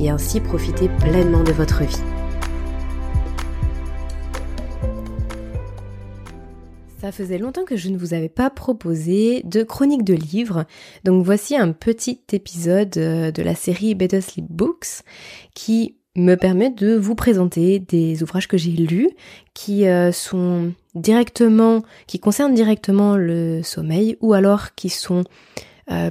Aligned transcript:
et 0.00 0.10
ainsi 0.10 0.40
profiter 0.40 0.88
pleinement 1.00 1.42
de 1.42 1.52
votre 1.52 1.82
vie. 1.82 2.02
Ça 7.00 7.12
faisait 7.12 7.38
longtemps 7.38 7.64
que 7.64 7.76
je 7.76 7.90
ne 7.90 7.96
vous 7.96 8.12
avais 8.12 8.28
pas 8.28 8.50
proposé 8.50 9.42
de 9.44 9.62
chronique 9.62 10.02
de 10.02 10.14
livres, 10.14 10.64
donc 11.04 11.24
voici 11.24 11.56
un 11.56 11.70
petit 11.70 12.20
épisode 12.32 12.96
euh, 12.96 13.30
de 13.30 13.42
la 13.42 13.54
série 13.54 13.94
Better 13.94 14.20
Sleep 14.20 14.46
Books 14.50 15.02
qui 15.54 15.96
me 16.16 16.34
permet 16.34 16.70
de 16.70 16.96
vous 16.96 17.14
présenter 17.14 17.78
des 17.78 18.22
ouvrages 18.22 18.48
que 18.48 18.58
j'ai 18.58 18.72
lus 18.72 19.10
qui 19.54 19.86
euh, 19.86 20.10
sont 20.10 20.72
directement, 20.96 21.82
qui 22.08 22.18
concernent 22.18 22.54
directement 22.54 23.16
le 23.16 23.62
sommeil 23.62 24.16
ou 24.20 24.32
alors 24.32 24.74
qui 24.74 24.88
sont 24.88 25.22
euh, 25.90 26.10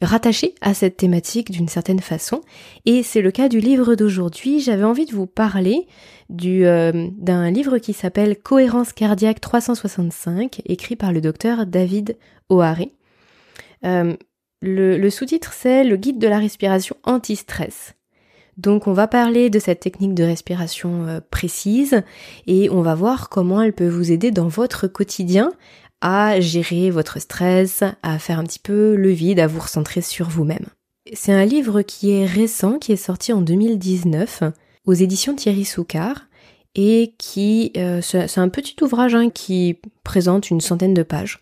rattaché 0.00 0.54
à 0.60 0.72
cette 0.72 0.98
thématique 0.98 1.50
d'une 1.50 1.68
certaine 1.68 1.98
façon. 1.98 2.42
Et 2.84 3.02
c'est 3.02 3.22
le 3.22 3.32
cas 3.32 3.48
du 3.48 3.58
livre 3.58 3.96
d'aujourd'hui. 3.96 4.60
J'avais 4.60 4.84
envie 4.84 5.04
de 5.04 5.12
vous 5.12 5.26
parler 5.26 5.88
du 6.28 6.64
euh, 6.64 7.08
d'un 7.18 7.50
livre 7.50 7.78
qui 7.78 7.92
s'appelle 7.92 8.36
Cohérence 8.36 8.92
cardiaque 8.92 9.40
365, 9.40 10.62
écrit 10.66 10.94
par 10.94 11.12
le 11.12 11.20
docteur 11.20 11.66
David 11.66 12.16
O'Hare. 12.48 12.86
Euh, 13.84 14.14
le, 14.62 14.96
le 14.96 15.10
sous-titre 15.10 15.52
c'est 15.52 15.82
Le 15.82 15.96
guide 15.96 16.18
de 16.18 16.28
la 16.28 16.38
respiration 16.38 16.96
anti-stress. 17.02 17.94
Donc 18.56 18.86
on 18.86 18.92
va 18.92 19.08
parler 19.08 19.50
de 19.50 19.58
cette 19.58 19.80
technique 19.80 20.14
de 20.14 20.24
respiration 20.24 21.20
précise 21.30 22.02
et 22.46 22.70
on 22.70 22.80
va 22.80 22.94
voir 22.94 23.28
comment 23.28 23.60
elle 23.60 23.74
peut 23.74 23.88
vous 23.88 24.12
aider 24.12 24.30
dans 24.30 24.48
votre 24.48 24.86
quotidien 24.86 25.52
à 26.00 26.40
gérer 26.40 26.90
votre 26.90 27.20
stress, 27.20 27.82
à 28.02 28.18
faire 28.18 28.38
un 28.38 28.44
petit 28.44 28.58
peu 28.58 28.94
le 28.96 29.10
vide, 29.10 29.40
à 29.40 29.46
vous 29.46 29.60
recentrer 29.60 30.00
sur 30.00 30.28
vous-même. 30.28 30.66
C'est 31.12 31.32
un 31.32 31.44
livre 31.44 31.82
qui 31.82 32.10
est 32.10 32.26
récent, 32.26 32.78
qui 32.78 32.92
est 32.92 32.96
sorti 32.96 33.32
en 33.32 33.40
2019 33.40 34.42
aux 34.86 34.92
éditions 34.92 35.34
Thierry 35.34 35.64
Soucard 35.64 36.26
et 36.74 37.14
qui 37.18 37.72
euh, 37.76 38.00
c'est 38.02 38.38
un 38.38 38.48
petit 38.48 38.76
ouvrage 38.82 39.14
hein, 39.14 39.30
qui 39.30 39.78
présente 40.04 40.50
une 40.50 40.60
centaine 40.60 40.94
de 40.94 41.02
pages. 41.02 41.40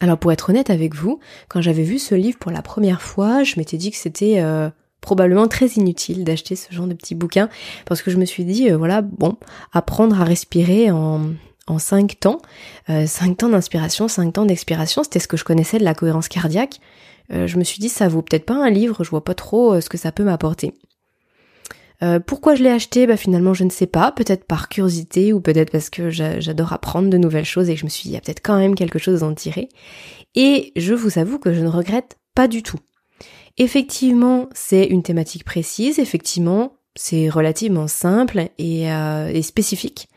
Alors 0.00 0.18
pour 0.18 0.32
être 0.32 0.50
honnête 0.50 0.70
avec 0.70 0.94
vous, 0.94 1.18
quand 1.48 1.60
j'avais 1.60 1.82
vu 1.82 1.98
ce 1.98 2.14
livre 2.14 2.38
pour 2.38 2.52
la 2.52 2.62
première 2.62 3.02
fois, 3.02 3.42
je 3.42 3.58
m'étais 3.58 3.76
dit 3.76 3.90
que 3.90 3.96
c'était 3.96 4.40
euh, 4.40 4.70
probablement 5.00 5.48
très 5.48 5.66
inutile 5.66 6.24
d'acheter 6.24 6.56
ce 6.56 6.72
genre 6.72 6.86
de 6.86 6.94
petit 6.94 7.14
bouquin 7.14 7.48
parce 7.84 8.00
que 8.00 8.10
je 8.10 8.16
me 8.16 8.24
suis 8.24 8.44
dit 8.44 8.70
euh, 8.70 8.76
voilà 8.76 9.02
bon 9.02 9.36
apprendre 9.72 10.20
à 10.20 10.24
respirer 10.24 10.90
en 10.90 11.32
en 11.70 11.78
cinq 11.78 12.20
temps, 12.20 12.40
euh, 12.90 13.06
cinq 13.06 13.38
temps 13.38 13.48
d'inspiration, 13.48 14.08
cinq 14.08 14.32
temps 14.32 14.44
d'expiration, 14.44 15.02
c'était 15.02 15.18
ce 15.18 15.28
que 15.28 15.36
je 15.36 15.44
connaissais 15.44 15.78
de 15.78 15.84
la 15.84 15.94
cohérence 15.94 16.28
cardiaque. 16.28 16.80
Euh, 17.32 17.46
je 17.46 17.58
me 17.58 17.64
suis 17.64 17.78
dit 17.78 17.88
ça 17.88 18.08
vaut 18.08 18.22
peut-être 18.22 18.46
pas 18.46 18.54
un 18.54 18.70
livre, 18.70 19.04
je 19.04 19.10
vois 19.10 19.24
pas 19.24 19.34
trop 19.34 19.74
euh, 19.74 19.80
ce 19.80 19.88
que 19.88 19.98
ça 19.98 20.12
peut 20.12 20.24
m'apporter. 20.24 20.74
pourquoi 22.26 22.54
je 22.54 22.62
l'ai 22.62 22.70
acheté? 22.70 23.06
Bah 23.06 23.16
finalement 23.16 23.54
je 23.54 23.64
ne 23.64 23.70
sais 23.70 23.86
pas, 23.86 24.12
peut-être 24.12 24.44
par 24.44 24.68
curiosité 24.68 25.32
ou 25.32 25.40
peut-être 25.40 25.72
parce 25.72 25.90
que 25.90 26.10
j'adore 26.10 26.72
apprendre 26.72 27.10
de 27.10 27.18
nouvelles 27.18 27.44
choses 27.44 27.68
et 27.68 27.74
que 27.74 27.80
je 27.80 27.84
me 27.84 27.90
suis 27.90 28.04
dit 28.04 28.10
il 28.10 28.14
y 28.14 28.16
a 28.16 28.20
peut-être 28.20 28.42
quand 28.42 28.56
même 28.56 28.76
quelque 28.76 29.00
chose 29.00 29.24
à 29.24 29.26
en 29.26 29.34
tirer. 29.34 29.68
Et 30.34 30.72
je 30.76 30.94
vous 30.94 31.18
avoue 31.18 31.38
que 31.38 31.52
je 31.52 31.60
ne 31.60 31.68
regrette 31.68 32.16
pas 32.36 32.46
du 32.46 32.62
tout. 32.62 32.78
Effectivement, 33.56 34.48
c'est 34.54 34.84
une 34.84 35.02
thématique 35.02 35.44
précise, 35.44 35.98
effectivement, 35.98 36.74
c'est 36.94 37.28
relativement 37.28 37.88
simple 37.88 38.48
et, 38.58 38.84
et 38.84 39.42
spécifique 39.42 40.08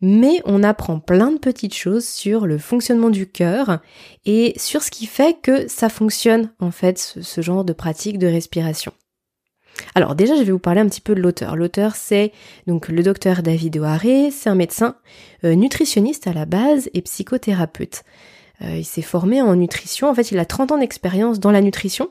mais 0.00 0.40
on 0.44 0.62
apprend 0.62 1.00
plein 1.00 1.30
de 1.30 1.38
petites 1.38 1.74
choses 1.74 2.06
sur 2.06 2.46
le 2.46 2.58
fonctionnement 2.58 3.10
du 3.10 3.26
cœur 3.26 3.80
et 4.24 4.54
sur 4.56 4.82
ce 4.82 4.90
qui 4.90 5.06
fait 5.06 5.38
que 5.40 5.68
ça 5.68 5.88
fonctionne 5.88 6.50
en 6.60 6.70
fait 6.70 6.98
ce, 6.98 7.40
genre 7.40 7.64
de 7.64 7.72
pratique 7.72 8.18
de 8.18 8.26
respiration. 8.26 8.92
Alors 9.94 10.14
déjà, 10.14 10.36
je 10.36 10.42
vais 10.42 10.52
vous 10.52 10.58
parler 10.58 10.80
un 10.80 10.88
petit 10.88 11.02
peu 11.02 11.14
de 11.14 11.20
l'auteur. 11.20 11.54
L'auteur, 11.54 11.96
c'est 11.96 12.32
donc 12.66 12.88
le 12.88 13.02
docteur 13.02 13.42
David 13.42 13.76
O'Hare, 13.76 14.30
c'est 14.30 14.48
un 14.48 14.54
médecin 14.54 14.96
euh, 15.44 15.54
nutritionniste 15.54 16.26
à 16.26 16.32
la 16.32 16.46
base 16.46 16.88
et 16.94 17.02
psychothérapeute. 17.02 18.02
Euh, 18.62 18.78
il 18.78 18.84
s'est 18.84 19.02
formé 19.02 19.42
en 19.42 19.54
nutrition, 19.54 20.08
en 20.08 20.14
fait, 20.14 20.30
il 20.30 20.38
a 20.38 20.46
30 20.46 20.72
ans 20.72 20.78
d'expérience 20.78 21.40
dans 21.40 21.50
la 21.50 21.60
nutrition 21.60 22.08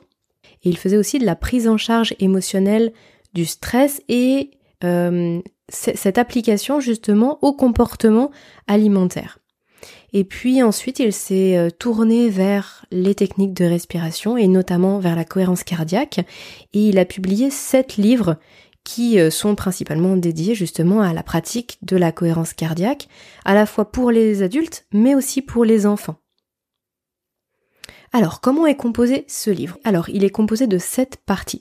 et 0.62 0.68
il 0.68 0.78
faisait 0.78 0.96
aussi 0.96 1.18
de 1.18 1.26
la 1.26 1.34
prise 1.34 1.66
en 1.68 1.76
charge 1.76 2.14
émotionnelle 2.20 2.92
du 3.34 3.44
stress 3.44 4.00
et 4.08 4.50
euh, 4.84 5.40
cette 5.68 6.18
application 6.18 6.80
justement 6.80 7.38
au 7.42 7.52
comportement 7.52 8.30
alimentaire. 8.66 9.38
Et 10.12 10.24
puis 10.24 10.62
ensuite, 10.62 10.98
il 11.00 11.12
s'est 11.12 11.56
euh, 11.56 11.70
tourné 11.70 12.30
vers 12.30 12.86
les 12.90 13.14
techniques 13.14 13.52
de 13.52 13.64
respiration 13.64 14.36
et 14.36 14.48
notamment 14.48 14.98
vers 14.98 15.16
la 15.16 15.24
cohérence 15.24 15.64
cardiaque 15.64 16.20
et 16.72 16.88
il 16.88 16.98
a 16.98 17.04
publié 17.04 17.50
sept 17.50 17.96
livres 17.96 18.36
qui 18.84 19.18
euh, 19.18 19.30
sont 19.30 19.54
principalement 19.54 20.16
dédiés 20.16 20.54
justement 20.54 21.02
à 21.02 21.12
la 21.12 21.22
pratique 21.22 21.78
de 21.82 21.96
la 21.96 22.12
cohérence 22.12 22.54
cardiaque, 22.54 23.08
à 23.44 23.54
la 23.54 23.66
fois 23.66 23.90
pour 23.90 24.10
les 24.10 24.42
adultes 24.42 24.86
mais 24.92 25.14
aussi 25.14 25.42
pour 25.42 25.64
les 25.64 25.86
enfants. 25.86 26.16
Alors, 28.12 28.40
comment 28.40 28.66
est 28.66 28.76
composé 28.76 29.24
ce 29.28 29.50
livre? 29.50 29.78
Alors, 29.84 30.08
il 30.08 30.24
est 30.24 30.30
composé 30.30 30.66
de 30.66 30.78
sept 30.78 31.18
parties. 31.26 31.60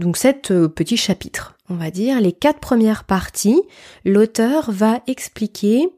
Donc 0.00 0.16
sept 0.16 0.50
euh, 0.50 0.66
petits 0.66 0.96
chapitres 0.96 1.58
on 1.68 1.76
va 1.76 1.92
dire, 1.92 2.20
les 2.20 2.32
quatre 2.32 2.58
premières 2.58 3.04
parties, 3.04 3.62
l'auteur 4.04 4.72
va 4.72 5.02
expliquer 5.06 5.88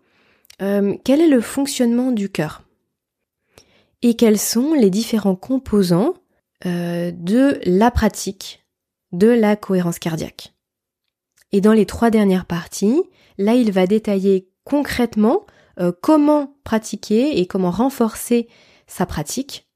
euh, 0.60 0.96
quel 1.02 1.22
est 1.22 1.28
le 1.28 1.40
fonctionnement 1.40 2.12
du 2.12 2.28
cœur 2.28 2.62
et 4.02 4.14
quels 4.14 4.38
sont 4.38 4.74
les 4.74 4.90
différents 4.90 5.36
composants 5.36 6.12
euh, 6.66 7.10
de 7.10 7.58
la 7.64 7.90
pratique 7.90 8.66
de 9.12 9.28
la 9.28 9.56
cohérence 9.56 9.98
cardiaque. 9.98 10.52
Et 11.52 11.62
dans 11.62 11.72
les 11.72 11.86
trois 11.86 12.10
dernières 12.10 12.46
parties, 12.46 13.02
là, 13.38 13.54
il 13.54 13.72
va 13.72 13.86
détailler 13.86 14.48
concrètement 14.64 15.46
comment 16.02 16.54
pratiquer 16.64 17.40
et 17.40 17.46
comment 17.46 17.70
renforcer 17.70 18.46
sa 18.86 19.06
pratique 19.06 19.66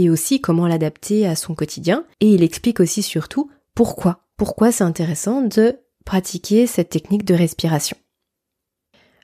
et 0.00 0.10
aussi 0.10 0.40
comment 0.40 0.66
l'adapter 0.66 1.26
à 1.26 1.36
son 1.36 1.54
quotidien. 1.54 2.04
Et 2.20 2.32
il 2.32 2.42
explique 2.42 2.80
aussi 2.80 3.02
surtout 3.02 3.50
pourquoi 3.74 4.20
pourquoi 4.40 4.72
c'est 4.72 4.84
intéressant 4.84 5.42
de 5.42 5.76
pratiquer 6.06 6.66
cette 6.66 6.88
technique 6.88 7.26
de 7.26 7.34
respiration. 7.34 7.98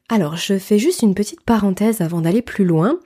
Alors, 0.08 0.36
je 0.36 0.58
fais 0.58 0.78
juste 0.78 1.02
une 1.02 1.14
petite 1.14 1.40
parenthèse 1.40 2.00
avant 2.00 2.20
d'aller 2.20 2.42
plus 2.42 2.64
loin. 2.64 2.98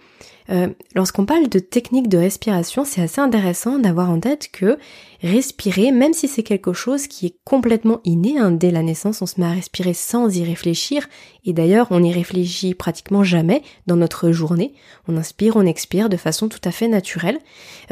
Euh, 0.51 0.69
lorsqu'on 0.95 1.27
parle 1.27 1.49
de 1.49 1.59
technique 1.59 2.09
de 2.09 2.19
respiration, 2.19 2.85
c'est 2.85 3.01
assez 3.01 3.21
intéressant 3.21 3.79
d'avoir 3.79 4.11
en 4.11 4.19
tête 4.19 4.51
que 4.53 4.79
respirer, 5.23 5.93
même 5.93 6.13
si 6.13 6.29
c'est 6.29 6.43
quelque 6.43 6.73
chose 6.73 7.07
qui 7.07 7.27
est 7.27 7.37
complètement 7.45 8.01
inné, 8.05 8.39
hein, 8.39 8.51
dès 8.51 8.71
la 8.71 8.83
naissance, 8.83 9.23
on 9.23 9.27
se 9.27 9.41
met 9.41 9.47
à 9.47 9.53
respirer 9.53 9.95
sans 9.95 10.37
y 10.37 10.43
réfléchir, 10.43 11.09
et 11.45 11.53
d'ailleurs, 11.53 11.87
on 11.91 12.01
n'y 12.01 12.13
réfléchit 12.13 12.75
pratiquement 12.75 13.23
jamais 13.23 13.63
dans 13.87 13.97
notre 13.97 14.33
journée. 14.33 14.75
On 15.07 15.17
inspire, 15.17 15.57
on 15.57 15.67
expire 15.67 16.09
de 16.09 16.17
façon 16.17 16.49
tout 16.49 16.61
à 16.65 16.73
fait 16.73 16.89
naturelle. 16.89 17.39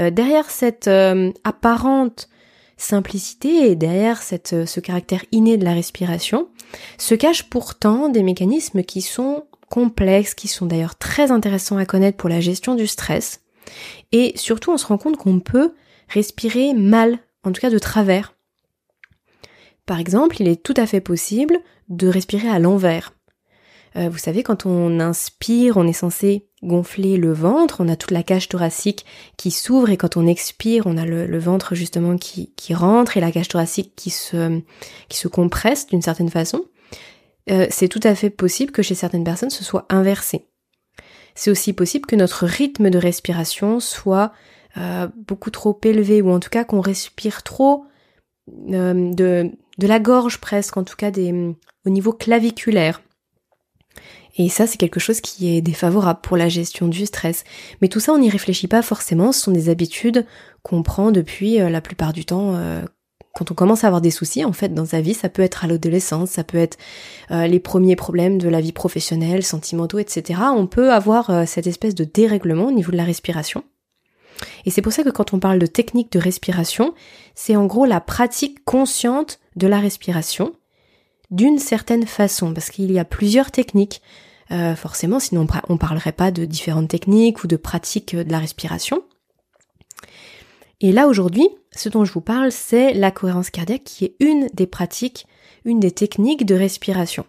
Euh, 0.01 0.11
derrière 0.11 0.51
cette 0.51 0.89
euh, 0.89 1.31
apparente 1.45 2.29
simplicité 2.79 3.71
et 3.71 3.77
derrière 3.77 4.23
euh, 4.53 4.65
ce 4.65 4.81
caractère 4.81 5.25
inné 5.33 5.59
de 5.59 5.65
la 5.65 5.75
respiration 5.75 6.49
se 6.97 7.15
cachent 7.15 7.51
pourtant 7.51 8.09
des 8.09 8.23
mécanismes 8.23 8.83
qui 8.83 9.03
sont 9.03 9.45
complexes, 9.69 10.35
qui 10.35 10.49
sont 10.49 10.65
d'ailleurs 10.65 10.97
très 10.97 11.31
intéressants 11.31 11.77
à 11.77 11.85
connaître 11.85 12.17
pour 12.17 12.31
la 12.31 12.41
gestion 12.41 12.75
du 12.75 12.87
stress. 12.87 13.43
Et 14.13 14.33
surtout, 14.37 14.73
on 14.73 14.79
se 14.79 14.87
rend 14.87 14.97
compte 14.97 15.19
qu'on 15.19 15.41
peut 15.41 15.75
respirer 16.09 16.73
mal, 16.73 17.19
en 17.45 17.53
tout 17.53 17.61
cas 17.61 17.69
de 17.69 17.79
travers. 17.79 18.35
Par 19.85 19.99
exemple, 19.99 20.41
il 20.41 20.49
est 20.49 20.63
tout 20.63 20.75
à 20.77 20.87
fait 20.87 21.01
possible 21.01 21.59
de 21.89 22.09
respirer 22.09 22.49
à 22.49 22.59
l'envers. 22.59 23.13
Euh, 23.97 24.09
vous 24.09 24.19
savez, 24.19 24.43
quand 24.43 24.67
on 24.67 25.01
inspire, 25.01 25.77
on 25.77 25.87
est 25.87 25.93
censé 25.93 26.49
gonfler 26.63 27.17
le 27.17 27.33
ventre, 27.33 27.81
on 27.81 27.89
a 27.89 27.97
toute 27.97 28.11
la 28.11 28.23
cage 28.23 28.49
thoracique 28.49 29.07
qui 29.37 29.51
s'ouvre 29.51 29.91
et 29.91 29.97
quand 29.97 30.17
on 30.17 30.27
expire, 30.27 30.87
on 30.87 30.97
a 30.97 31.05
le, 31.05 31.39
ventre 31.39 31.75
justement 31.75 32.17
qui, 32.17 32.53
qui, 32.57 32.75
rentre 32.75 33.17
et 33.17 33.21
la 33.21 33.31
cage 33.31 33.49
thoracique 33.49 33.93
qui 33.97 34.11
se, 34.11 34.61
qui 35.09 35.19
se 35.19 35.29
compresse 35.29 35.87
d'une 35.87 36.03
certaine 36.03 36.31
façon. 36.31 36.65
Euh, 37.51 37.67
c'est 37.71 37.89
tout 37.89 38.01
à 38.03 38.15
fait 38.15 38.31
possible 38.31 38.73
que 38.73 38.83
chez 38.83 38.95
certaines 38.95 39.25
personnes 39.25 39.51
ce 39.51 39.65
soit 39.65 39.87
inversé. 39.89 40.47
C'est 41.35 41.51
aussi 41.51 41.73
possible 41.73 42.07
que 42.07 42.17
notre 42.17 42.45
rythme 42.45 42.91
de 42.91 42.99
respiration 42.99 43.79
soit 43.79 44.33
euh, 44.77 45.09
beaucoup 45.17 45.51
trop 45.51 45.79
élevé 45.85 46.21
ou 46.21 46.31
en 46.31 46.41
tout 46.41 46.51
cas 46.51 46.65
qu'on 46.65 46.81
respire 46.81 47.43
trop 47.43 47.85
de, 48.49 49.13
de 49.79 49.87
la 49.87 50.01
gorge 50.01 50.39
presque, 50.39 50.77
en 50.77 50.85
tout 50.85 50.97
cas 50.97 51.11
des, 51.11 51.33
au 51.87 51.91
niveau 51.91 52.13
claviculaire. 52.13 53.03
Et 54.39 54.49
ça, 54.49 54.67
c'est 54.67 54.79
quelque 54.79 55.01
chose 55.01 55.21
qui 55.21 55.55
est 55.55 55.61
défavorable 55.61 56.21
pour 56.23 56.37
la 56.37 56.49
gestion 56.49 56.87
du 56.87 57.07
stress. 57.07 57.45
Mais 57.83 57.89
tout 57.89 58.01
ça, 58.01 58.13
on 58.13 58.19
n'y 58.19 58.31
réfléchit 58.31 58.69
pas 58.69 58.83
forcément. 58.83 59.33
Ce 59.33 59.41
sont 59.41 59.51
des 59.51 59.69
habitudes 59.69 60.25
qu'on 60.63 60.83
prend 60.83 61.11
depuis 61.11 61.61
euh, 61.61 61.69
la 61.69 61.81
plupart 61.81 62.13
du 62.13 62.25
temps. 62.25 62.55
Euh, 62.55 62.83
quand 63.35 63.51
on 63.51 63.55
commence 63.55 63.83
à 63.83 63.89
avoir 63.89 64.01
des 64.01 64.13
soucis, 64.13 64.45
en 64.45 64.53
fait, 64.53 64.73
dans 64.73 64.87
sa 64.87 65.01
vie, 65.01 65.15
ça 65.15 65.29
peut 65.29 65.43
être 65.43 65.65
à 65.65 65.69
l'adolescence, 65.69 66.31
ça 66.31 66.45
peut 66.45 66.59
être 66.59 66.79
euh, 67.31 67.47
les 67.49 67.61
premiers 67.61 67.97
problèmes 67.97 68.39
de 68.39 68.49
la 68.49 68.61
vie 68.61 68.73
professionnelle, 68.73 69.43
sentimentaux, 69.43 69.99
etc. 69.99 70.41
On 70.55 70.67
peut 70.67 70.93
avoir 70.93 71.47
cette 71.47 71.67
espèce 71.67 71.95
de 71.95 72.05
dérèglement 72.05 72.67
au 72.67 72.73
niveau 72.73 72.93
de 72.93 72.97
la 72.97 73.05
respiration. 73.05 73.65
Et 74.65 74.71
c'est 74.71 74.83
pour 74.83 74.93
ça 74.93 75.03
que 75.03 75.11
quand 75.11 75.35
on 75.35 75.41
parle 75.41 75.59
de 75.59 75.67
technique 75.67 76.13
de 76.13 76.19
respiration, 76.19 76.95
c'est 77.35 77.57
en 77.57 77.67
gros 77.67 77.87
la 77.87 78.01
pratique 78.01 78.65
consciente 78.65 79.41
de 79.57 79.67
la 79.67 79.81
respiration 79.81 80.53
d'une 81.31 81.59
certaine 81.59 82.07
façon, 82.07 82.55
parce 82.55 82.71
qu'il 82.71 82.91
y 82.91 82.99
a 82.99 83.05
plusieurs 83.05 83.51
techniques. 83.51 84.03
Euh, 84.51 84.75
forcément, 84.75 85.21
sinon 85.21 85.47
on 85.69 85.75
ne 85.75 85.79
parlerait 85.79 86.13
pas 86.13 86.31
de 86.31 86.45
différentes 86.45 86.89
techniques 86.89 87.45
ou 87.45 87.47
de 87.47 87.57
pratiques 87.57 88.17
de 88.17 88.31
la 88.31 88.39
respiration. 88.39 89.03
Et 90.81 90.93
là 90.93 91.07
aujourd'hui, 91.07 91.49
ce 91.73 91.89
dont 91.89 92.05
je 92.05 92.13
vous 92.13 92.23
parle, 92.23 92.51
c'est 92.51 92.95
la 92.95 93.11
cohérence 93.11 93.51
cardiaque 93.51 93.85
qui 93.85 94.07
est 94.07 94.17
une 94.21 94.49
des 94.55 94.67
pratiques, 94.67 95.27
une 95.65 95.81
des 95.81 95.91
techniques 95.91 96.47
de 96.47 96.55
respiration. 96.55 97.27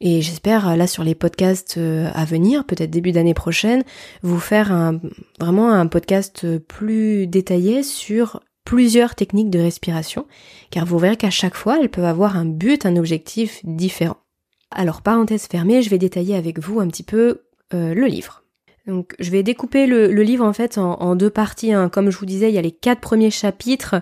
Et 0.00 0.22
j'espère 0.22 0.76
là 0.76 0.86
sur 0.86 1.04
les 1.04 1.14
podcasts 1.14 1.76
euh, 1.78 2.10
à 2.14 2.24
venir, 2.24 2.64
peut-être 2.64 2.90
début 2.90 3.12
d'année 3.12 3.34
prochaine, 3.34 3.82
vous 4.22 4.40
faire 4.40 4.94
vraiment 5.40 5.72
un 5.72 5.86
podcast 5.86 6.58
plus 6.58 7.26
détaillé 7.26 7.82
sur 7.82 8.40
plusieurs 8.66 9.14
techniques 9.14 9.48
de 9.48 9.60
respiration, 9.60 10.26
car 10.70 10.84
vous 10.84 10.98
verrez 10.98 11.16
qu'à 11.16 11.30
chaque 11.30 11.54
fois, 11.54 11.78
elles 11.80 11.88
peuvent 11.88 12.04
avoir 12.04 12.36
un 12.36 12.44
but, 12.44 12.84
un 12.84 12.96
objectif 12.96 13.60
différent. 13.64 14.18
Alors, 14.70 15.00
parenthèse 15.00 15.46
fermée, 15.46 15.80
je 15.80 15.88
vais 15.88 15.98
détailler 15.98 16.34
avec 16.34 16.58
vous 16.58 16.80
un 16.80 16.88
petit 16.88 17.04
peu 17.04 17.44
euh, 17.72 17.94
le 17.94 18.06
livre. 18.06 18.42
Donc, 18.86 19.14
je 19.18 19.30
vais 19.30 19.42
découper 19.42 19.86
le, 19.86 20.08
livre 20.08 20.44
en 20.44 20.52
fait 20.52 20.78
en, 20.78 21.16
deux 21.16 21.30
parties. 21.30 21.72
Hein. 21.72 21.88
Comme 21.88 22.10
je 22.10 22.18
vous 22.18 22.26
disais, 22.26 22.50
il 22.50 22.54
y 22.54 22.58
a 22.58 22.62
les 22.62 22.72
quatre 22.72 23.00
premiers 23.00 23.32
chapitres 23.32 23.96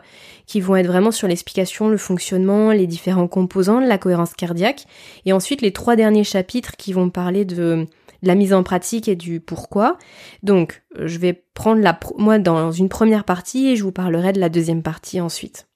qui 0.47 0.61
vont 0.61 0.77
être 0.77 0.87
vraiment 0.87 1.11
sur 1.11 1.29
l'explication, 1.29 1.89
le 1.89 1.97
fonctionnement, 1.97 2.71
les 2.71 2.87
différents 2.87 3.29
composants 3.29 3.81
la 3.81 3.97
cohérence 3.97 4.35
cardiaque, 4.35 4.87
et 5.25 5.33
ensuite 5.33 5.63
les 5.63 5.73
trois 5.73 5.97
derniers 5.97 6.25
chapitres 6.25 6.77
qui 6.77 6.93
vont 6.93 7.09
parler 7.09 7.47
de 7.47 7.87
la 8.27 8.35
mise 8.35 8.53
en 8.53 8.63
pratique 8.63 9.09
et 9.09 9.17
du 9.17 9.41
pourquoi. 9.41 9.99
Donc, 10.43 10.83
je 10.99 11.19
vais 11.19 11.45
prendre 11.55 11.81
la, 11.81 11.99
moi 12.19 12.39
dans 12.39 12.73
une 12.73 12.89
première 12.89 13.25
partie 13.25 13.69
et 13.69 13.77
je 13.77 13.85
vous 13.85 13.93
parlerai 13.93 14.33
de 14.33 14.41
la 14.41 14.49
deuxième 14.49 14.83
partie 14.83 15.21
ensuite. 15.21 15.69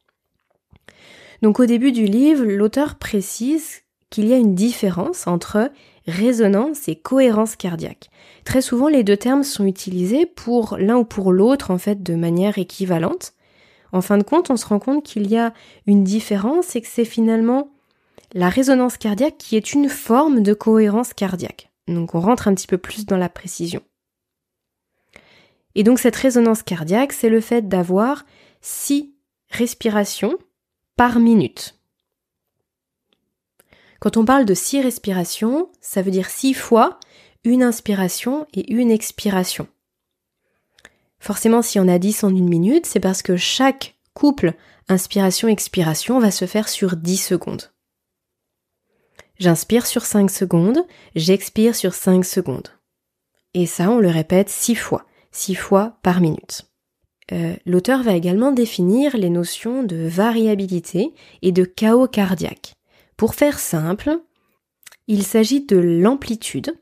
Donc, 1.42 1.60
au 1.60 1.66
début 1.66 1.92
du 1.92 2.04
livre, 2.04 2.44
l'auteur 2.44 2.96
précise 2.96 3.82
qu'il 4.10 4.26
y 4.26 4.32
a 4.32 4.38
une 4.38 4.54
différence 4.54 5.26
entre 5.26 5.70
résonance 6.06 6.88
et 6.88 6.96
cohérence 6.96 7.54
cardiaque. 7.56 8.08
Très 8.44 8.62
souvent, 8.62 8.88
les 8.88 9.04
deux 9.04 9.16
termes 9.16 9.44
sont 9.44 9.66
utilisés 9.66 10.26
pour 10.26 10.76
l'un 10.78 10.96
ou 10.96 11.04
pour 11.04 11.32
l'autre, 11.32 11.70
en 11.70 11.78
fait, 11.78 12.02
de 12.02 12.14
manière 12.14 12.58
équivalente. 12.58 13.34
En 13.92 14.00
fin 14.00 14.18
de 14.18 14.22
compte, 14.22 14.50
on 14.50 14.56
se 14.56 14.66
rend 14.66 14.78
compte 14.78 15.04
qu'il 15.04 15.28
y 15.28 15.36
a 15.36 15.52
une 15.86 16.04
différence 16.04 16.76
et 16.76 16.80
que 16.80 16.88
c'est 16.88 17.04
finalement 17.04 17.70
la 18.32 18.48
résonance 18.48 18.96
cardiaque 18.96 19.38
qui 19.38 19.56
est 19.56 19.72
une 19.72 19.88
forme 19.88 20.42
de 20.42 20.54
cohérence 20.54 21.14
cardiaque. 21.14 21.67
Donc 21.88 22.14
on 22.14 22.20
rentre 22.20 22.48
un 22.48 22.54
petit 22.54 22.66
peu 22.66 22.78
plus 22.78 23.06
dans 23.06 23.16
la 23.16 23.28
précision. 23.28 23.82
Et 25.74 25.82
donc 25.82 25.98
cette 25.98 26.16
résonance 26.16 26.62
cardiaque, 26.62 27.12
c'est 27.12 27.28
le 27.28 27.40
fait 27.40 27.68
d'avoir 27.68 28.24
six 28.60 29.14
respirations 29.50 30.36
par 30.96 31.18
minute. 31.18 31.78
Quand 34.00 34.16
on 34.16 34.24
parle 34.24 34.44
de 34.44 34.54
six 34.54 34.80
respirations, 34.80 35.70
ça 35.80 36.02
veut 36.02 36.10
dire 36.10 36.30
six 36.30 36.54
fois 36.54 37.00
une 37.44 37.62
inspiration 37.62 38.46
et 38.52 38.72
une 38.72 38.90
expiration. 38.90 39.66
Forcément, 41.20 41.62
si 41.62 41.80
on 41.80 41.88
a 41.88 41.98
10 41.98 42.24
en 42.24 42.30
une 42.30 42.48
minute, 42.48 42.86
c'est 42.86 43.00
parce 43.00 43.22
que 43.22 43.36
chaque 43.36 43.96
couple 44.14 44.54
inspiration-expiration 44.88 46.18
va 46.20 46.30
se 46.30 46.46
faire 46.46 46.68
sur 46.68 46.96
10 46.96 47.16
secondes. 47.16 47.72
J'inspire 49.38 49.86
sur 49.86 50.04
5 50.04 50.30
secondes, 50.30 50.84
j'expire 51.14 51.76
sur 51.76 51.94
5 51.94 52.24
secondes. 52.24 52.68
Et 53.54 53.66
ça, 53.66 53.90
on 53.90 53.98
le 53.98 54.08
répète 54.08 54.48
6 54.48 54.74
fois, 54.74 55.06
6 55.30 55.54
fois 55.54 55.98
par 56.02 56.20
minute. 56.20 56.68
Euh, 57.32 57.54
l'auteur 57.66 58.02
va 58.02 58.14
également 58.14 58.52
définir 58.52 59.16
les 59.16 59.30
notions 59.30 59.82
de 59.82 60.08
variabilité 60.08 61.14
et 61.42 61.52
de 61.52 61.64
chaos 61.64 62.08
cardiaque. 62.08 62.74
Pour 63.16 63.34
faire 63.34 63.58
simple, 63.58 64.18
il 65.06 65.22
s'agit 65.22 65.64
de 65.64 65.76
l'amplitude 65.76 66.74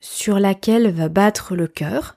sur 0.00 0.38
laquelle 0.38 0.90
va 0.90 1.08
battre 1.08 1.56
le 1.56 1.66
cœur. 1.66 2.16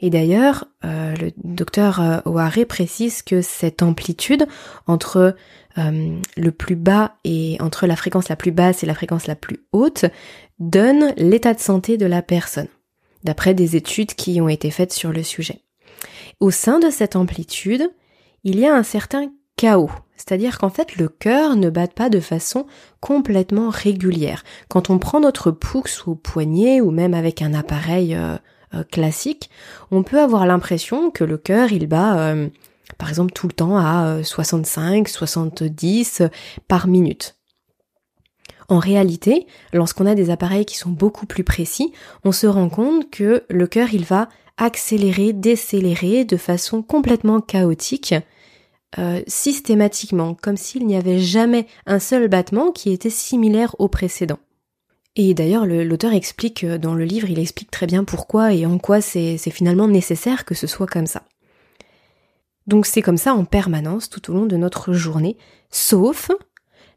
Et 0.00 0.10
d'ailleurs, 0.10 0.66
euh, 0.84 1.14
le 1.16 1.32
docteur 1.42 2.00
euh, 2.00 2.18
O'Hare 2.26 2.66
précise 2.68 3.22
que 3.22 3.40
cette 3.40 3.82
amplitude 3.82 4.46
entre 4.86 5.34
euh, 5.78 6.20
le 6.36 6.50
plus 6.52 6.76
bas 6.76 7.16
et 7.24 7.56
entre 7.60 7.86
la 7.86 7.96
fréquence 7.96 8.28
la 8.28 8.36
plus 8.36 8.50
basse 8.50 8.82
et 8.82 8.86
la 8.86 8.94
fréquence 8.94 9.26
la 9.26 9.36
plus 9.36 9.60
haute 9.72 10.06
donne 10.58 11.12
l'état 11.18 11.52
de 11.52 11.60
santé 11.60 11.98
de 11.98 12.06
la 12.06 12.22
personne, 12.22 12.68
d'après 13.24 13.52
des 13.52 13.76
études 13.76 14.14
qui 14.14 14.40
ont 14.40 14.48
été 14.48 14.70
faites 14.70 14.92
sur 14.92 15.12
le 15.12 15.22
sujet. 15.22 15.60
Au 16.40 16.50
sein 16.50 16.78
de 16.78 16.88
cette 16.90 17.16
amplitude, 17.16 17.90
il 18.44 18.58
y 18.58 18.66
a 18.66 18.74
un 18.74 18.82
certain 18.82 19.30
chaos, 19.56 19.90
c'est-à-dire 20.16 20.58
qu'en 20.58 20.70
fait 20.70 20.96
le 20.96 21.08
cœur 21.08 21.56
ne 21.56 21.68
bat 21.68 21.88
pas 21.88 22.08
de 22.08 22.20
façon 22.20 22.66
complètement 23.00 23.68
régulière. 23.68 24.44
Quand 24.68 24.88
on 24.88 24.98
prend 24.98 25.20
notre 25.20 25.50
pouce 25.50 26.06
ou 26.06 26.14
poignet 26.14 26.80
ou 26.80 26.90
même 26.90 27.14
avec 27.14 27.42
un 27.42 27.52
appareil 27.52 28.14
euh, 28.14 28.36
euh, 28.74 28.82
classique, 28.84 29.50
on 29.90 30.02
peut 30.02 30.20
avoir 30.20 30.46
l'impression 30.46 31.10
que 31.10 31.24
le 31.24 31.36
cœur 31.36 31.72
il 31.72 31.86
bat 31.86 32.34
par 32.98 33.08
exemple 33.08 33.32
tout 33.32 33.46
le 33.46 33.52
temps 33.52 33.76
à 33.76 34.22
65, 34.22 35.06
euh, 35.06 35.10
70 35.10 36.22
par 36.68 36.86
minute. 36.86 37.36
En 38.68 38.78
réalité, 38.78 39.46
lorsqu'on 39.72 40.06
a 40.06 40.14
des 40.14 40.30
appareils 40.30 40.64
qui 40.64 40.76
sont 40.76 40.90
beaucoup 40.90 41.26
plus 41.26 41.44
précis, 41.44 41.92
on 42.24 42.32
se 42.32 42.46
rend 42.46 42.68
compte 42.68 43.10
que 43.10 43.44
le 43.48 43.66
cœur 43.66 43.88
il 43.92 44.04
va 44.04 44.28
accélérer, 44.56 45.32
décélérer 45.32 46.24
de 46.24 46.36
façon 46.36 46.82
complètement 46.82 47.40
chaotique, 47.40 48.14
euh, 48.98 49.20
systématiquement, 49.26 50.34
comme 50.34 50.56
s'il 50.56 50.86
n'y 50.86 50.96
avait 50.96 51.20
jamais 51.20 51.66
un 51.86 51.98
seul 51.98 52.28
battement 52.28 52.72
qui 52.72 52.90
était 52.90 53.10
similaire 53.10 53.76
au 53.78 53.88
précédent. 53.88 54.38
Et 55.16 55.34
d'ailleurs, 55.34 55.66
l'auteur 55.66 56.12
explique 56.12 56.64
euh, 56.64 56.78
dans 56.78 56.94
le 56.94 57.04
livre, 57.04 57.28
il 57.30 57.38
explique 57.38 57.70
très 57.70 57.86
bien 57.86 58.04
pourquoi 58.04 58.52
et 58.52 58.66
en 58.66 58.78
quoi 58.78 59.00
c'est 59.00 59.38
finalement 59.38 59.88
nécessaire 59.88 60.44
que 60.44 60.54
ce 60.54 60.66
soit 60.66 60.86
comme 60.86 61.06
ça. 61.06 61.22
Donc 62.66 62.86
c'est 62.86 63.02
comme 63.02 63.16
ça 63.16 63.34
en 63.34 63.44
permanence 63.44 64.10
tout 64.10 64.30
au 64.30 64.34
long 64.34 64.46
de 64.46 64.56
notre 64.56 64.92
journée, 64.92 65.36
sauf 65.70 66.30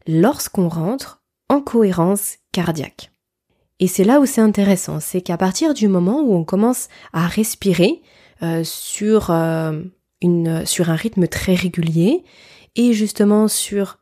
lorsqu'on 0.06 0.68
rentre 0.68 1.22
en 1.48 1.60
cohérence 1.60 2.36
cardiaque. 2.52 3.12
Et 3.78 3.86
c'est 3.86 4.04
là 4.04 4.20
où 4.20 4.26
c'est 4.26 4.40
intéressant, 4.40 5.00
c'est 5.00 5.22
qu'à 5.22 5.36
partir 5.36 5.72
du 5.72 5.88
moment 5.88 6.20
où 6.20 6.34
on 6.34 6.44
commence 6.44 6.88
à 7.12 7.26
respirer 7.26 8.02
euh, 8.42 8.62
sur, 8.64 9.30
euh, 9.30 9.80
une, 10.20 10.66
sur 10.66 10.90
un 10.90 10.96
rythme 10.96 11.26
très 11.26 11.54
régulier 11.54 12.24
et 12.76 12.92
justement 12.92 13.48
sur 13.48 13.98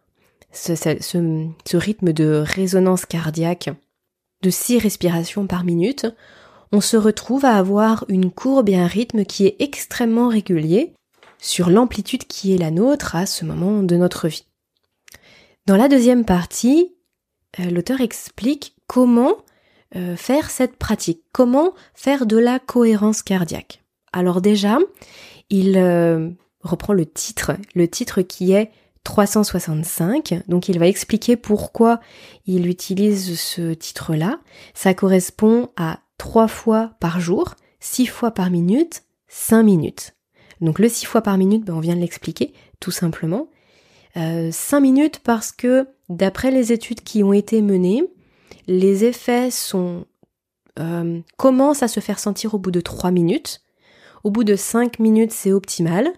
ce, 0.53 0.75
ce 0.75 1.77
rythme 1.77 2.13
de 2.13 2.43
résonance 2.45 3.07
cardiaque 3.07 3.71
de 4.43 4.51
6 4.51 4.79
respirations 4.79 5.47
par 5.47 5.65
minute, 5.65 6.07
on 6.73 6.81
se 6.81 6.97
retrouve 6.97 7.45
à 7.45 7.57
avoir 7.57 8.05
une 8.09 8.31
courbe 8.31 8.69
et 8.69 8.77
un 8.77 8.87
rythme 8.87 9.25
qui 9.25 9.47
est 9.47 9.57
extrêmement 9.61 10.29
régulier 10.29 10.93
sur 11.40 11.71
l'amplitude 11.71 12.26
qui 12.26 12.54
est 12.54 12.59
la 12.59 12.71
nôtre 12.71 13.16
à 13.16 13.26
ce 13.26 13.45
moment 13.45 13.83
de 13.83 13.97
notre 13.97 14.28
vie. 14.28 14.47
Dans 15.66 15.76
la 15.76 15.88
deuxième 15.88 16.25
partie, 16.25 16.95
euh, 17.61 17.71
l'auteur 17.71 18.00
explique 18.00 18.75
comment 18.87 19.37
euh, 19.97 20.16
faire 20.16 20.50
cette 20.50 20.76
pratique, 20.76 21.23
comment 21.33 21.73
faire 21.95 22.26
de 22.26 22.37
la 22.37 22.59
cohérence 22.59 23.23
cardiaque. 23.23 23.83
Alors 24.12 24.40
déjà, 24.40 24.78
il 25.50 25.76
euh, 25.76 26.30
reprend 26.62 26.92
le 26.92 27.07
titre, 27.07 27.52
le 27.75 27.88
titre 27.88 28.23
qui 28.23 28.52
est 28.52 28.71
365, 29.04 30.42
donc 30.49 30.68
il 30.68 30.78
va 30.78 30.87
expliquer 30.87 31.37
pourquoi 31.37 32.00
il 32.47 32.66
utilise 32.66 33.38
ce 33.40 33.73
titre-là. 33.73 34.40
Ça 34.75 34.92
correspond 34.92 35.71
à 35.76 36.00
3 36.18 36.49
fois 36.49 36.92
par 37.00 37.21
jour, 37.21 37.54
6 37.80 38.07
fois 38.07 38.33
par 38.33 38.50
minute, 38.50 39.04
5 39.28 39.62
minutes. 39.62 40.18
Donc 40.61 40.79
le 40.79 40.88
6 40.88 41.07
fois 41.07 41.23
par 41.23 41.38
minute, 41.38 41.65
ben, 41.65 41.75
on 41.75 41.81
vient 41.81 41.97
de 41.97 42.00
l'expliquer, 42.00 42.53
tout 42.81 42.91
simplement. 42.91 43.49
Euh, 44.17 44.50
5 44.50 44.81
minutes 44.81 45.21
parce 45.21 45.53
que 45.53 45.87
d'après 46.09 46.50
les 46.50 46.73
études 46.73 47.03
qui 47.03 47.23
ont 47.23 47.33
été 47.33 47.62
menées, 47.62 48.03
les 48.67 49.05
effets 49.05 49.50
euh, 50.79 51.21
commencent 51.37 51.83
à 51.83 51.88
se 51.88 52.00
faire 52.00 52.19
sentir 52.19 52.55
au 52.55 52.59
bout 52.59 52.71
de 52.71 52.81
3 52.81 53.11
minutes. 53.11 53.61
Au 54.25 54.31
bout 54.31 54.45
de 54.45 54.57
5 54.57 54.99
minutes, 54.99 55.33
c'est 55.33 55.53
optimal. 55.53 56.09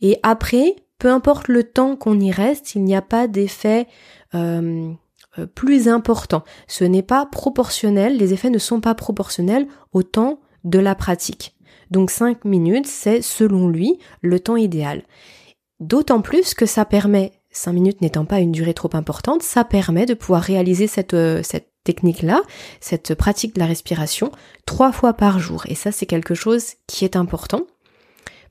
Et 0.00 0.18
après, 0.22 0.76
peu 0.98 1.10
importe 1.10 1.48
le 1.48 1.64
temps 1.64 1.96
qu'on 1.96 2.20
y 2.20 2.30
reste, 2.30 2.74
il 2.74 2.84
n'y 2.84 2.94
a 2.94 3.02
pas 3.02 3.26
d'effet 3.26 3.86
euh, 4.34 4.92
euh, 5.38 5.46
plus 5.46 5.88
important. 5.88 6.44
Ce 6.68 6.84
n'est 6.84 7.02
pas 7.02 7.26
proportionnel, 7.26 8.18
les 8.18 8.32
effets 8.32 8.50
ne 8.50 8.58
sont 8.58 8.80
pas 8.80 8.94
proportionnels 8.94 9.66
au 9.92 10.02
temps 10.02 10.40
de 10.64 10.78
la 10.78 10.94
pratique. 10.94 11.56
Donc 11.92 12.10
5 12.10 12.46
minutes, 12.46 12.86
c'est 12.86 13.20
selon 13.20 13.68
lui 13.68 13.98
le 14.22 14.40
temps 14.40 14.56
idéal. 14.56 15.02
D'autant 15.78 16.22
plus 16.22 16.54
que 16.54 16.64
ça 16.64 16.86
permet, 16.86 17.32
5 17.50 17.72
minutes 17.72 18.00
n'étant 18.00 18.24
pas 18.24 18.40
une 18.40 18.50
durée 18.50 18.72
trop 18.72 18.88
importante, 18.94 19.42
ça 19.42 19.62
permet 19.62 20.06
de 20.06 20.14
pouvoir 20.14 20.42
réaliser 20.42 20.86
cette, 20.86 21.12
euh, 21.12 21.42
cette 21.42 21.68
technique-là, 21.84 22.40
cette 22.80 23.14
pratique 23.14 23.54
de 23.54 23.60
la 23.60 23.66
respiration, 23.66 24.32
trois 24.64 24.90
fois 24.90 25.12
par 25.12 25.38
jour. 25.38 25.64
Et 25.68 25.74
ça, 25.74 25.92
c'est 25.92 26.06
quelque 26.06 26.34
chose 26.34 26.76
qui 26.86 27.04
est 27.04 27.14
important 27.14 27.66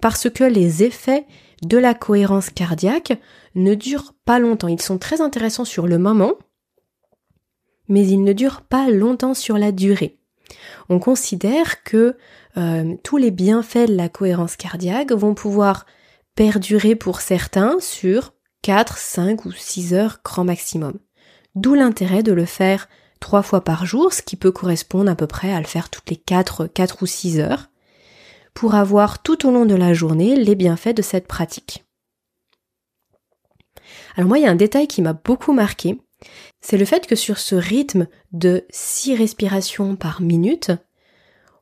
parce 0.01 0.29
que 0.29 0.43
les 0.43 0.83
effets 0.83 1.25
de 1.63 1.79
la 1.79 1.95
cohérence 1.95 2.51
cardiaque 2.51 3.13
ne 3.55 3.73
durent 3.73 4.13
pas 4.23 4.37
longtemps. 4.37 4.67
Ils 4.67 4.81
sont 4.81 4.99
très 4.99 5.19
intéressants 5.19 5.65
sur 5.65 5.87
le 5.87 5.97
moment, 5.97 6.33
mais 7.87 8.05
ils 8.05 8.23
ne 8.23 8.33
durent 8.33 8.61
pas 8.61 8.91
longtemps 8.91 9.33
sur 9.33 9.57
la 9.57 9.71
durée. 9.71 10.19
On 10.89 10.99
considère 10.99 11.83
que 11.83 12.17
euh, 12.57 12.95
tous 13.03 13.17
les 13.17 13.31
bienfaits 13.31 13.87
de 13.87 13.95
la 13.95 14.09
cohérence 14.09 14.55
cardiaque 14.55 15.11
vont 15.11 15.33
pouvoir 15.33 15.85
perdurer 16.35 16.95
pour 16.95 17.21
certains 17.21 17.79
sur 17.79 18.33
4, 18.63 18.97
5 18.97 19.45
ou 19.45 19.51
6 19.51 19.93
heures 19.93 20.19
grand 20.23 20.43
maximum. 20.43 20.99
D'où 21.55 21.73
l'intérêt 21.73 22.23
de 22.23 22.31
le 22.31 22.45
faire 22.45 22.87
trois 23.19 23.41
fois 23.41 23.63
par 23.63 23.85
jour, 23.85 24.13
ce 24.13 24.21
qui 24.21 24.35
peut 24.35 24.51
correspondre 24.51 25.11
à 25.11 25.15
peu 25.15 25.27
près 25.27 25.53
à 25.53 25.59
le 25.59 25.67
faire 25.67 25.89
toutes 25.89 26.09
les 26.09 26.15
4, 26.15 26.67
4 26.67 27.03
ou 27.03 27.05
6 27.05 27.39
heures, 27.39 27.69
pour 28.53 28.75
avoir 28.75 29.21
tout 29.21 29.47
au 29.47 29.51
long 29.51 29.65
de 29.65 29.75
la 29.75 29.93
journée 29.93 30.35
les 30.35 30.55
bienfaits 30.55 30.95
de 30.95 31.01
cette 31.01 31.27
pratique. 31.27 31.85
Alors 34.15 34.27
moi, 34.27 34.39
il 34.39 34.43
y 34.43 34.47
a 34.47 34.51
un 34.51 34.55
détail 34.55 34.87
qui 34.87 35.01
m'a 35.01 35.13
beaucoup 35.13 35.53
marqué, 35.53 35.99
c'est 36.59 36.77
le 36.77 36.85
fait 36.85 37.07
que 37.07 37.15
sur 37.15 37.37
ce 37.37 37.55
rythme 37.55 38.07
de 38.31 38.65
6 38.69 39.15
respirations 39.15 39.95
par 39.95 40.21
minute, 40.21 40.71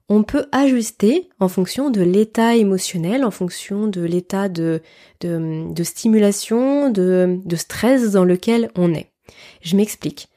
on 0.10 0.24
peut 0.24 0.48
ajuster 0.52 1.30
en 1.40 1.48
fonction 1.48 1.92
de 1.92 2.02
l'état 2.02 2.56
émotionnel, 2.56 3.24
en 3.24 3.32
fonction 3.32 3.88
de 3.88 4.02
l'état 4.02 4.50
de, 4.50 4.82
stimulation, 5.84 6.90
de, 6.90 7.40
de, 7.46 7.56
stress 7.56 8.12
dans 8.12 8.26
lequel 8.26 8.72
on 8.76 8.94
est. 8.94 9.12
Je 9.62 9.76
m'explique. 9.76 10.28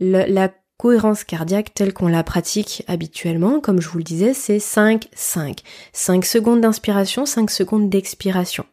la 0.00 0.50
cohérence 0.78 1.24
cardiaque 1.24 1.74
telle 1.74 1.92
qu'on 1.92 2.08
la 2.08 2.22
pratique 2.22 2.84
habituellement, 2.86 3.60
comme 3.60 3.80
je 3.80 3.88
vous 3.88 3.98
le 3.98 4.04
disais, 4.04 4.32
c'est 4.32 4.58
5-5. 4.58 5.58
5 5.92 6.24
secondes 6.24 6.60
d'inspiration, 6.60 7.26
5 7.26 7.50
secondes 7.50 7.90
d'expiration. 7.90 8.64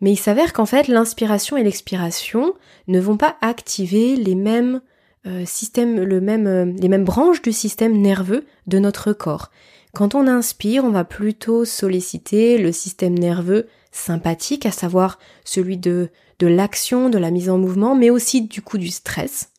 Mais 0.00 0.12
il 0.12 0.16
s'avère 0.16 0.52
qu'en 0.52 0.66
fait, 0.66 0.88
l'inspiration 0.88 1.56
et 1.56 1.62
l'expiration 1.62 2.54
ne 2.86 2.98
vont 2.98 3.16
pas 3.18 3.36
activer 3.42 4.16
les 4.16 4.34
mêmes 4.34 4.80
euh, 5.28 5.44
systèmes, 5.44 6.02
le 6.02 6.20
même, 6.20 6.46
euh, 6.46 6.64
les 6.64 6.88
mêmes 6.88 7.04
branches 7.04 7.42
du 7.42 7.52
système 7.52 7.96
nerveux 7.96 8.46
de 8.66 8.78
notre 8.78 9.12
corps. 9.12 9.50
Quand 9.94 10.14
on 10.14 10.26
inspire, 10.26 10.84
on 10.84 10.90
va 10.90 11.04
plutôt 11.04 11.64
solliciter 11.64 12.56
le 12.56 12.72
système 12.72 13.18
nerveux 13.18 13.66
sympathique, 13.92 14.64
à 14.64 14.70
savoir 14.70 15.18
celui 15.44 15.76
de, 15.76 16.08
de 16.38 16.46
l'action, 16.46 17.10
de 17.10 17.18
la 17.18 17.30
mise 17.30 17.50
en 17.50 17.58
mouvement, 17.58 17.94
mais 17.94 18.10
aussi 18.10 18.42
du 18.42 18.62
coup 18.62 18.78
du 18.78 18.88
stress. 18.88 19.50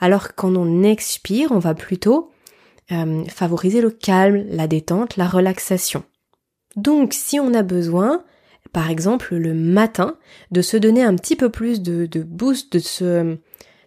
Alors 0.00 0.28
que 0.28 0.32
quand 0.34 0.56
on 0.56 0.82
expire, 0.82 1.52
on 1.52 1.58
va 1.58 1.74
plutôt 1.74 2.30
euh, 2.92 3.24
favoriser 3.26 3.80
le 3.80 3.90
calme, 3.90 4.44
la 4.50 4.66
détente, 4.66 5.16
la 5.16 5.28
relaxation. 5.28 6.02
Donc 6.76 7.14
si 7.14 7.38
on 7.38 7.54
a 7.54 7.62
besoin, 7.62 8.24
par 8.72 8.90
exemple 8.90 9.36
le 9.36 9.54
matin, 9.54 10.16
de 10.50 10.60
se 10.60 10.76
donner 10.76 11.02
un 11.02 11.14
petit 11.14 11.36
peu 11.36 11.50
plus 11.50 11.80
de, 11.82 12.06
de 12.06 12.22
boost, 12.22 12.72
de 12.72 12.78
se 12.80 13.38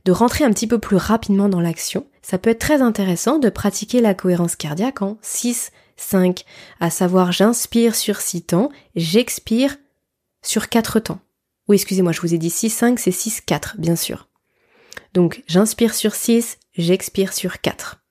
de 0.08 0.14
rentrer 0.14 0.46
un 0.46 0.52
petit 0.52 0.68
peu 0.68 0.80
plus 0.80 0.96
rapidement 0.96 1.50
dans 1.50 1.60
l'action, 1.60 2.08
ça 2.22 2.38
peut 2.38 2.52
être 2.52 2.60
très 2.60 2.82
intéressant 2.82 3.40
de 3.40 3.50
pratiquer 3.50 4.00
la 4.00 4.14
cohérence 4.14 4.56
cardiaque 4.56 5.02
en 5.02 5.18
6, 5.22 5.74
5, 5.98 6.46
à 6.80 6.90
savoir 6.90 7.34
j'inspire 7.34 7.94
sur 7.94 8.22
6 8.22 8.44
temps, 8.44 8.70
j'expire 8.96 9.76
sur 10.42 10.70
4 10.70 11.02
temps. 11.02 11.20
Oui, 11.68 11.76
excusez-moi, 11.76 12.14
je 12.14 12.22
vous 12.22 12.34
ai 12.34 12.38
dit 12.38 12.50
6, 12.50 12.70
5, 12.70 13.00
c'est 13.00 13.12
6, 13.12 13.42
4, 13.42 13.76
bien 13.80 13.98
sûr. 13.98 14.30
Donc 15.14 15.44
j'inspire 15.46 15.94
sur 15.94 16.16
6, 16.16 16.58
j'expire 16.78 17.34
sur 17.34 17.60
4. 17.60 18.02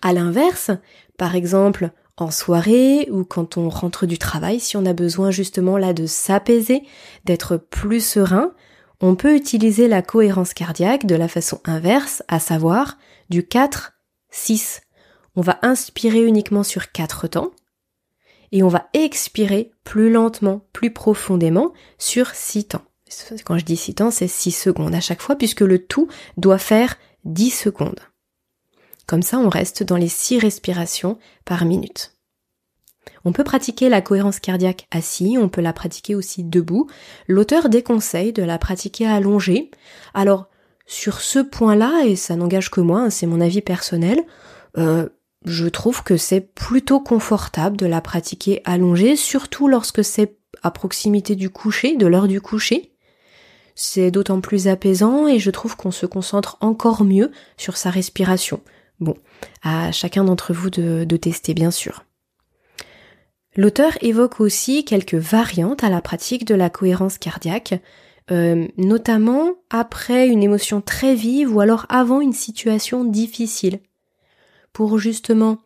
À 0.00 0.12
l'inverse, 0.12 0.70
par 1.16 1.34
exemple, 1.34 1.90
en 2.16 2.30
soirée 2.30 3.08
ou 3.10 3.24
quand 3.24 3.56
on 3.56 3.68
rentre 3.68 4.06
du 4.06 4.16
travail, 4.16 4.60
si 4.60 4.76
on 4.76 4.86
a 4.86 4.92
besoin 4.92 5.32
justement 5.32 5.76
là 5.76 5.92
de 5.92 6.06
s'apaiser, 6.06 6.84
d'être 7.24 7.56
plus 7.56 8.06
serein, 8.06 8.52
on 9.00 9.14
peut 9.14 9.34
utiliser 9.34 9.88
la 9.88 10.02
cohérence 10.02 10.54
cardiaque 10.54 11.06
de 11.06 11.14
la 11.14 11.28
façon 11.28 11.60
inverse, 11.64 12.22
à 12.28 12.40
savoir 12.40 12.98
du 13.30 13.42
4-6. 13.42 14.80
On 15.36 15.40
va 15.40 15.58
inspirer 15.62 16.24
uniquement 16.24 16.64
sur 16.64 16.90
4 16.90 17.28
temps 17.28 17.52
et 18.50 18.62
on 18.62 18.68
va 18.68 18.88
expirer 18.94 19.70
plus 19.84 20.10
lentement, 20.10 20.66
plus 20.72 20.92
profondément 20.92 21.72
sur 21.98 22.30
6 22.30 22.68
temps. 22.68 22.84
Quand 23.44 23.56
je 23.56 23.64
dis 23.64 23.76
6 23.76 23.94
temps, 23.96 24.10
c'est 24.10 24.28
6 24.28 24.52
secondes 24.52 24.94
à 24.94 25.00
chaque 25.00 25.22
fois 25.22 25.36
puisque 25.36 25.60
le 25.60 25.84
tout 25.86 26.08
doit 26.36 26.58
faire 26.58 26.96
10 27.24 27.50
secondes. 27.50 28.00
Comme 29.06 29.22
ça, 29.22 29.38
on 29.38 29.48
reste 29.48 29.82
dans 29.82 29.96
les 29.96 30.08
6 30.08 30.38
respirations 30.38 31.18
par 31.44 31.64
minute. 31.64 32.17
On 33.24 33.32
peut 33.32 33.44
pratiquer 33.44 33.88
la 33.88 34.00
cohérence 34.00 34.40
cardiaque 34.40 34.86
assis, 34.90 35.36
on 35.38 35.48
peut 35.48 35.60
la 35.60 35.72
pratiquer 35.72 36.14
aussi 36.14 36.44
debout. 36.44 36.88
L'auteur 37.26 37.68
déconseille 37.68 38.32
de 38.32 38.42
la 38.42 38.58
pratiquer 38.58 39.06
allongée. 39.06 39.70
Alors, 40.14 40.48
sur 40.86 41.20
ce 41.20 41.38
point-là, 41.38 42.04
et 42.06 42.16
ça 42.16 42.36
n'engage 42.36 42.70
que 42.70 42.80
moi, 42.80 43.00
hein, 43.00 43.10
c'est 43.10 43.26
mon 43.26 43.40
avis 43.40 43.60
personnel, 43.60 44.22
euh, 44.78 45.08
je 45.44 45.66
trouve 45.66 46.02
que 46.02 46.16
c'est 46.16 46.40
plutôt 46.40 47.00
confortable 47.00 47.76
de 47.76 47.86
la 47.86 48.00
pratiquer 48.00 48.62
allongée, 48.64 49.16
surtout 49.16 49.68
lorsque 49.68 50.02
c'est 50.02 50.36
à 50.62 50.70
proximité 50.70 51.36
du 51.36 51.50
coucher, 51.50 51.96
de 51.96 52.06
l'heure 52.06 52.28
du 52.28 52.40
coucher. 52.40 52.92
C'est 53.74 54.10
d'autant 54.10 54.40
plus 54.40 54.66
apaisant 54.66 55.28
et 55.28 55.38
je 55.38 55.50
trouve 55.50 55.76
qu'on 55.76 55.92
se 55.92 56.06
concentre 56.06 56.56
encore 56.60 57.04
mieux 57.04 57.30
sur 57.56 57.76
sa 57.76 57.90
respiration. 57.90 58.60
Bon, 58.98 59.14
à 59.62 59.92
chacun 59.92 60.24
d'entre 60.24 60.52
vous 60.52 60.70
de, 60.70 61.04
de 61.04 61.16
tester 61.16 61.54
bien 61.54 61.70
sûr. 61.70 62.04
L'auteur 63.58 63.98
évoque 64.02 64.38
aussi 64.38 64.84
quelques 64.84 65.16
variantes 65.16 65.82
à 65.82 65.88
la 65.90 66.00
pratique 66.00 66.44
de 66.44 66.54
la 66.54 66.70
cohérence 66.70 67.18
cardiaque, 67.18 67.82
euh, 68.30 68.68
notamment 68.76 69.54
après 69.68 70.28
une 70.28 70.44
émotion 70.44 70.80
très 70.80 71.16
vive 71.16 71.52
ou 71.52 71.58
alors 71.58 71.84
avant 71.88 72.20
une 72.20 72.32
situation 72.32 73.02
difficile, 73.02 73.80
pour 74.72 75.00
justement 75.00 75.58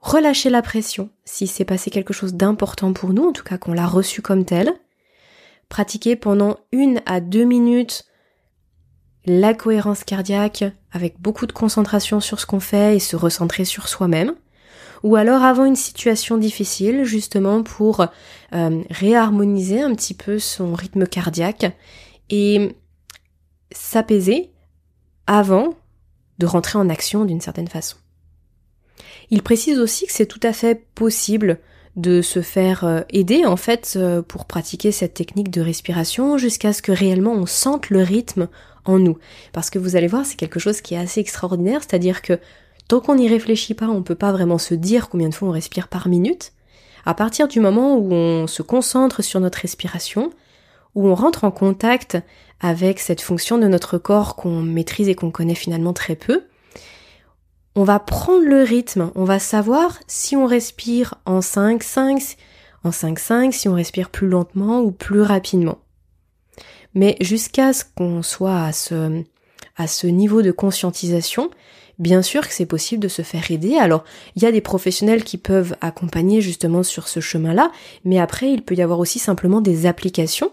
relâcher 0.00 0.48
la 0.48 0.62
pression 0.62 1.10
si 1.24 1.48
c'est 1.48 1.64
passé 1.64 1.90
quelque 1.90 2.12
chose 2.12 2.34
d'important 2.34 2.92
pour 2.92 3.12
nous, 3.12 3.24
en 3.24 3.32
tout 3.32 3.42
cas 3.42 3.58
qu'on 3.58 3.72
l'a 3.72 3.88
reçu 3.88 4.22
comme 4.22 4.44
tel, 4.44 4.72
pratiquer 5.68 6.14
pendant 6.14 6.58
une 6.70 7.02
à 7.04 7.18
deux 7.18 7.42
minutes 7.42 8.04
la 9.26 9.54
cohérence 9.54 10.04
cardiaque 10.04 10.62
avec 10.92 11.20
beaucoup 11.20 11.48
de 11.48 11.52
concentration 11.52 12.20
sur 12.20 12.38
ce 12.38 12.46
qu'on 12.46 12.60
fait 12.60 12.94
et 12.94 13.00
se 13.00 13.16
recentrer 13.16 13.64
sur 13.64 13.88
soi-même, 13.88 14.36
ou 15.04 15.16
alors 15.16 15.42
avant 15.44 15.66
une 15.66 15.76
situation 15.76 16.38
difficile, 16.38 17.04
justement 17.04 17.62
pour 17.62 18.06
euh, 18.54 18.82
réharmoniser 18.90 19.82
un 19.82 19.94
petit 19.94 20.14
peu 20.14 20.38
son 20.38 20.72
rythme 20.72 21.06
cardiaque 21.06 21.76
et 22.30 22.74
s'apaiser 23.70 24.50
avant 25.26 25.74
de 26.38 26.46
rentrer 26.46 26.78
en 26.78 26.88
action 26.88 27.26
d'une 27.26 27.42
certaine 27.42 27.68
façon. 27.68 27.98
Il 29.30 29.42
précise 29.42 29.78
aussi 29.78 30.06
que 30.06 30.12
c'est 30.12 30.26
tout 30.26 30.40
à 30.42 30.54
fait 30.54 30.86
possible 30.94 31.60
de 31.96 32.22
se 32.22 32.40
faire 32.40 32.84
euh, 32.84 33.02
aider 33.10 33.44
en 33.44 33.56
fait 33.56 33.94
euh, 33.96 34.22
pour 34.22 34.46
pratiquer 34.46 34.90
cette 34.90 35.14
technique 35.14 35.50
de 35.50 35.60
respiration 35.60 36.38
jusqu'à 36.38 36.72
ce 36.72 36.80
que 36.80 36.92
réellement 36.92 37.32
on 37.32 37.46
sente 37.46 37.90
le 37.90 38.02
rythme 38.02 38.48
en 38.86 38.98
nous. 38.98 39.18
Parce 39.52 39.68
que 39.68 39.78
vous 39.78 39.96
allez 39.96 40.08
voir, 40.08 40.24
c'est 40.24 40.36
quelque 40.36 40.58
chose 40.58 40.80
qui 40.80 40.94
est 40.94 40.98
assez 40.98 41.20
extraordinaire, 41.20 41.82
c'est-à-dire 41.82 42.22
que 42.22 42.38
Tant 42.88 43.00
qu'on 43.00 43.16
n'y 43.16 43.28
réfléchit 43.28 43.74
pas, 43.74 43.86
on 43.86 44.02
peut 44.02 44.14
pas 44.14 44.32
vraiment 44.32 44.58
se 44.58 44.74
dire 44.74 45.08
combien 45.08 45.28
de 45.28 45.34
fois 45.34 45.48
on 45.48 45.52
respire 45.52 45.88
par 45.88 46.08
minute. 46.08 46.52
À 47.06 47.14
partir 47.14 47.48
du 47.48 47.60
moment 47.60 47.96
où 47.96 48.12
on 48.12 48.46
se 48.46 48.62
concentre 48.62 49.22
sur 49.22 49.40
notre 49.40 49.58
respiration, 49.58 50.30
où 50.94 51.08
on 51.08 51.14
rentre 51.14 51.44
en 51.44 51.50
contact 51.50 52.18
avec 52.60 52.98
cette 53.00 53.20
fonction 53.20 53.58
de 53.58 53.66
notre 53.66 53.98
corps 53.98 54.36
qu'on 54.36 54.62
maîtrise 54.62 55.08
et 55.08 55.14
qu'on 55.14 55.30
connaît 55.30 55.54
finalement 55.54 55.92
très 55.92 56.16
peu, 56.16 56.44
on 57.74 57.84
va 57.84 57.98
prendre 57.98 58.44
le 58.44 58.62
rythme, 58.62 59.10
on 59.14 59.24
va 59.24 59.38
savoir 59.38 59.98
si 60.06 60.36
on 60.36 60.46
respire 60.46 61.16
en 61.26 61.40
5-5, 61.40 62.36
en 62.84 62.90
5-5, 62.90 63.52
si 63.52 63.68
on 63.68 63.74
respire 63.74 64.10
plus 64.10 64.28
lentement 64.28 64.80
ou 64.80 64.92
plus 64.92 65.22
rapidement. 65.22 65.78
Mais 66.94 67.16
jusqu'à 67.20 67.72
ce 67.72 67.84
qu'on 67.96 68.22
soit 68.22 68.62
à 68.62 68.72
ce, 68.72 69.24
à 69.76 69.88
ce 69.88 70.06
niveau 70.06 70.42
de 70.42 70.52
conscientisation, 70.52 71.50
bien 71.98 72.22
sûr 72.22 72.46
que 72.46 72.54
c'est 72.54 72.66
possible 72.66 73.02
de 73.02 73.08
se 73.08 73.22
faire 73.22 73.50
aider. 73.50 73.76
Alors, 73.76 74.04
il 74.36 74.42
y 74.42 74.46
a 74.46 74.52
des 74.52 74.60
professionnels 74.60 75.24
qui 75.24 75.38
peuvent 75.38 75.76
accompagner 75.80 76.40
justement 76.40 76.82
sur 76.82 77.08
ce 77.08 77.20
chemin-là, 77.20 77.70
mais 78.04 78.18
après, 78.18 78.52
il 78.52 78.62
peut 78.62 78.74
y 78.74 78.82
avoir 78.82 78.98
aussi 78.98 79.18
simplement 79.18 79.60
des 79.60 79.86
applications 79.86 80.50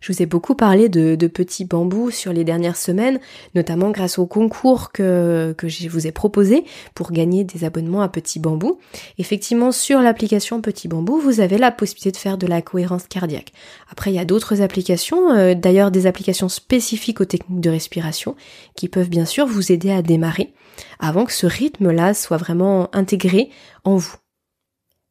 je 0.00 0.12
vous 0.12 0.22
ai 0.22 0.26
beaucoup 0.26 0.54
parlé 0.54 0.88
de, 0.88 1.26
petits 1.26 1.64
bambous 1.64 2.10
sur 2.10 2.32
les 2.32 2.44
dernières 2.44 2.76
semaines, 2.76 3.18
notamment 3.54 3.90
grâce 3.90 4.18
au 4.18 4.26
concours 4.26 4.92
que, 4.92 5.54
que 5.58 5.68
je 5.68 5.88
vous 5.88 6.06
ai 6.06 6.12
proposé 6.12 6.64
pour 6.94 7.12
gagner 7.12 7.44
des 7.44 7.64
abonnements 7.64 8.02
à 8.02 8.08
Petit 8.08 8.38
Bambou. 8.38 8.78
Effectivement, 9.18 9.72
sur 9.72 10.00
l'application 10.00 10.60
Petit 10.60 10.88
Bambou, 10.88 11.18
vous 11.18 11.40
avez 11.40 11.58
la 11.58 11.70
possibilité 11.70 12.12
de 12.12 12.16
faire 12.16 12.38
de 12.38 12.46
la 12.46 12.62
cohérence 12.62 13.06
cardiaque. 13.08 13.52
Après, 13.90 14.12
il 14.12 14.14
y 14.14 14.20
a 14.20 14.24
d'autres 14.24 14.62
applications, 14.62 15.32
euh, 15.32 15.54
d'ailleurs 15.54 15.90
des 15.90 16.06
applications 16.06 16.48
spécifiques 16.48 17.20
aux 17.20 17.24
techniques 17.24 17.60
de 17.60 17.70
respiration, 17.70 18.36
qui 18.76 18.88
peuvent 18.88 19.10
bien 19.10 19.24
sûr 19.24 19.46
vous 19.46 19.72
aider 19.72 19.90
à 19.90 20.02
démarrer 20.02 20.52
avant 20.98 21.24
que 21.24 21.32
ce 21.32 21.46
rythme-là 21.46 22.14
soit 22.14 22.36
vraiment 22.36 22.88
intégré 22.94 23.50
en 23.84 23.96
vous. 23.96 24.16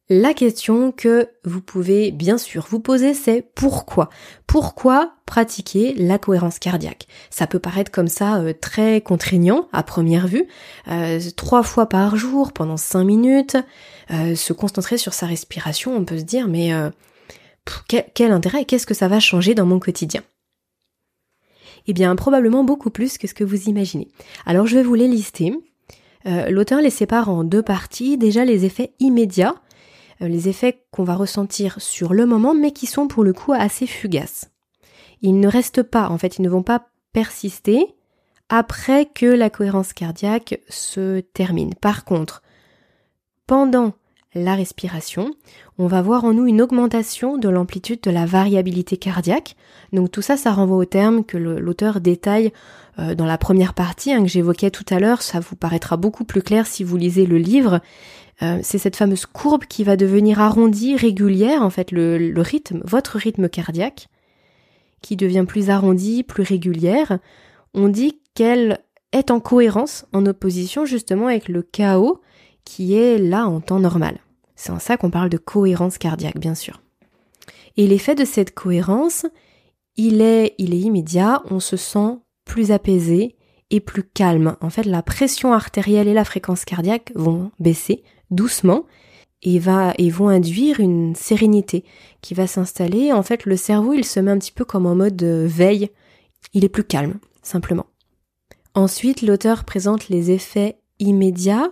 La 0.08 0.34
question 0.34 0.92
que 0.92 1.28
vous 1.42 1.60
pouvez 1.60 2.12
bien 2.12 2.38
sûr 2.38 2.64
vous 2.70 2.78
poser, 2.78 3.12
c'est 3.12 3.42
pourquoi? 3.56 4.08
Pourquoi 4.46 5.14
pratiquer 5.26 5.94
la 5.94 6.16
cohérence 6.16 6.60
cardiaque? 6.60 7.08
Ça 7.28 7.48
peut 7.48 7.58
paraître 7.58 7.90
comme 7.90 8.06
ça 8.06 8.36
euh, 8.36 8.52
très 8.52 9.00
contraignant 9.00 9.66
à 9.72 9.82
première 9.82 10.28
vue. 10.28 10.46
Euh, 10.86 11.18
trois 11.36 11.64
fois 11.64 11.88
par 11.88 12.14
jour 12.14 12.52
pendant 12.52 12.76
cinq 12.76 13.02
minutes, 13.02 13.56
euh, 14.12 14.36
se 14.36 14.52
concentrer 14.52 14.96
sur 14.96 15.12
sa 15.12 15.26
respiration, 15.26 15.96
on 15.96 16.04
peut 16.04 16.18
se 16.18 16.22
dire 16.22 16.46
mais 16.46 16.70
quel, 17.88 18.04
quel 18.14 18.30
intérêt? 18.30 18.64
Qu'est-ce 18.64 18.86
que 18.86 18.94
ça 18.94 19.08
va 19.08 19.18
changer 19.18 19.56
dans 19.56 19.66
mon 19.66 19.80
quotidien? 19.80 20.22
Eh 21.88 21.92
bien 21.92 22.14
probablement 22.14 22.62
beaucoup 22.62 22.90
plus 22.90 23.18
que 23.18 23.26
ce 23.26 23.34
que 23.34 23.42
vous 23.42 23.68
imaginez. 23.68 24.06
Alors 24.44 24.68
je 24.68 24.76
vais 24.76 24.84
vous 24.84 24.94
les 24.94 25.08
lister. 25.08 25.52
L'auteur 26.24 26.80
les 26.80 26.90
sépare 26.90 27.28
en 27.28 27.42
deux 27.44 27.62
parties. 27.62 28.18
Déjà 28.18 28.44
les 28.44 28.64
effets 28.64 28.92
immédiats 28.98 29.54
les 30.20 30.48
effets 30.48 30.84
qu'on 30.90 31.04
va 31.04 31.14
ressentir 31.14 31.80
sur 31.80 32.14
le 32.14 32.26
moment, 32.26 32.54
mais 32.54 32.72
qui 32.72 32.86
sont 32.86 33.08
pour 33.08 33.24
le 33.24 33.32
coup 33.32 33.52
assez 33.52 33.86
fugaces. 33.86 34.50
Ils 35.22 35.40
ne 35.40 35.48
restent 35.48 35.82
pas, 35.82 36.08
en 36.08 36.18
fait, 36.18 36.38
ils 36.38 36.42
ne 36.42 36.48
vont 36.48 36.62
pas 36.62 36.86
persister 37.12 37.94
après 38.48 39.06
que 39.06 39.26
la 39.26 39.50
cohérence 39.50 39.92
cardiaque 39.92 40.60
se 40.68 41.20
termine. 41.20 41.74
Par 41.74 42.04
contre, 42.04 42.42
pendant 43.46 43.94
la 44.34 44.54
respiration, 44.54 45.30
on 45.78 45.86
va 45.86 46.02
voir 46.02 46.24
en 46.24 46.34
nous 46.34 46.46
une 46.46 46.60
augmentation 46.60 47.38
de 47.38 47.48
l'amplitude 47.48 48.00
de 48.02 48.10
la 48.10 48.26
variabilité 48.26 48.98
cardiaque. 48.98 49.56
Donc 49.92 50.10
tout 50.10 50.22
ça, 50.22 50.36
ça 50.36 50.52
renvoie 50.52 50.76
au 50.76 50.84
terme 50.84 51.24
que 51.24 51.38
l'auteur 51.38 52.00
détaille 52.00 52.52
euh, 52.98 53.14
dans 53.14 53.24
la 53.24 53.38
première 53.38 53.72
partie 53.72 54.12
hein, 54.12 54.22
que 54.22 54.28
j'évoquais 54.28 54.70
tout 54.70 54.84
à 54.90 55.00
l'heure. 55.00 55.22
Ça 55.22 55.40
vous 55.40 55.56
paraîtra 55.56 55.96
beaucoup 55.96 56.24
plus 56.24 56.42
clair 56.42 56.66
si 56.66 56.84
vous 56.84 56.96
lisez 56.96 57.24
le 57.24 57.38
livre. 57.38 57.80
Euh, 58.42 58.58
c'est 58.62 58.78
cette 58.78 58.96
fameuse 58.96 59.26
courbe 59.26 59.64
qui 59.64 59.84
va 59.84 59.96
devenir 59.96 60.40
arrondie, 60.40 60.96
régulière, 60.96 61.62
en 61.62 61.70
fait, 61.70 61.90
le, 61.90 62.32
rythme, 62.36 62.80
votre 62.84 63.18
rythme 63.18 63.48
cardiaque, 63.48 64.08
qui 65.00 65.16
devient 65.16 65.44
plus 65.46 65.70
arrondi, 65.70 66.22
plus 66.22 66.42
régulière. 66.42 67.18
On 67.74 67.88
dit 67.88 68.20
qu'elle 68.34 68.78
est 69.12 69.30
en 69.30 69.40
cohérence, 69.40 70.06
en 70.12 70.26
opposition 70.26 70.84
justement 70.84 71.28
avec 71.28 71.48
le 71.48 71.62
chaos 71.62 72.20
qui 72.64 72.94
est 72.94 73.18
là 73.18 73.46
en 73.46 73.60
temps 73.60 73.80
normal. 73.80 74.18
C'est 74.56 74.72
en 74.72 74.78
ça 74.78 74.96
qu'on 74.96 75.10
parle 75.10 75.28
de 75.28 75.38
cohérence 75.38 75.98
cardiaque, 75.98 76.38
bien 76.38 76.54
sûr. 76.54 76.82
Et 77.76 77.86
l'effet 77.86 78.14
de 78.14 78.24
cette 78.24 78.54
cohérence, 78.54 79.26
il 79.96 80.20
est, 80.20 80.54
il 80.58 80.74
est 80.74 80.80
immédiat, 80.80 81.42
on 81.50 81.60
se 81.60 81.76
sent 81.76 82.18
plus 82.44 82.72
apaisé 82.72 83.36
et 83.70 83.80
plus 83.80 84.02
calme. 84.02 84.56
En 84.60 84.70
fait, 84.70 84.84
la 84.84 85.02
pression 85.02 85.52
artérielle 85.52 86.08
et 86.08 86.14
la 86.14 86.24
fréquence 86.24 86.64
cardiaque 86.64 87.12
vont 87.14 87.50
baisser 87.58 88.02
doucement 88.30 88.84
et, 89.42 89.58
va, 89.58 89.94
et 89.98 90.10
vont 90.10 90.28
induire 90.28 90.80
une 90.80 91.14
sérénité 91.14 91.84
qui 92.20 92.34
va 92.34 92.46
s'installer. 92.46 93.12
En 93.12 93.22
fait, 93.22 93.44
le 93.44 93.56
cerveau, 93.56 93.92
il 93.92 94.04
se 94.04 94.20
met 94.20 94.30
un 94.30 94.38
petit 94.38 94.52
peu 94.52 94.64
comme 94.64 94.86
en 94.86 94.94
mode 94.94 95.22
veille. 95.22 95.90
Il 96.52 96.64
est 96.64 96.68
plus 96.68 96.84
calme, 96.84 97.18
simplement. 97.42 97.86
Ensuite, 98.74 99.22
l'auteur 99.22 99.64
présente 99.64 100.08
les 100.08 100.30
effets 100.30 100.78
immédiats 100.98 101.68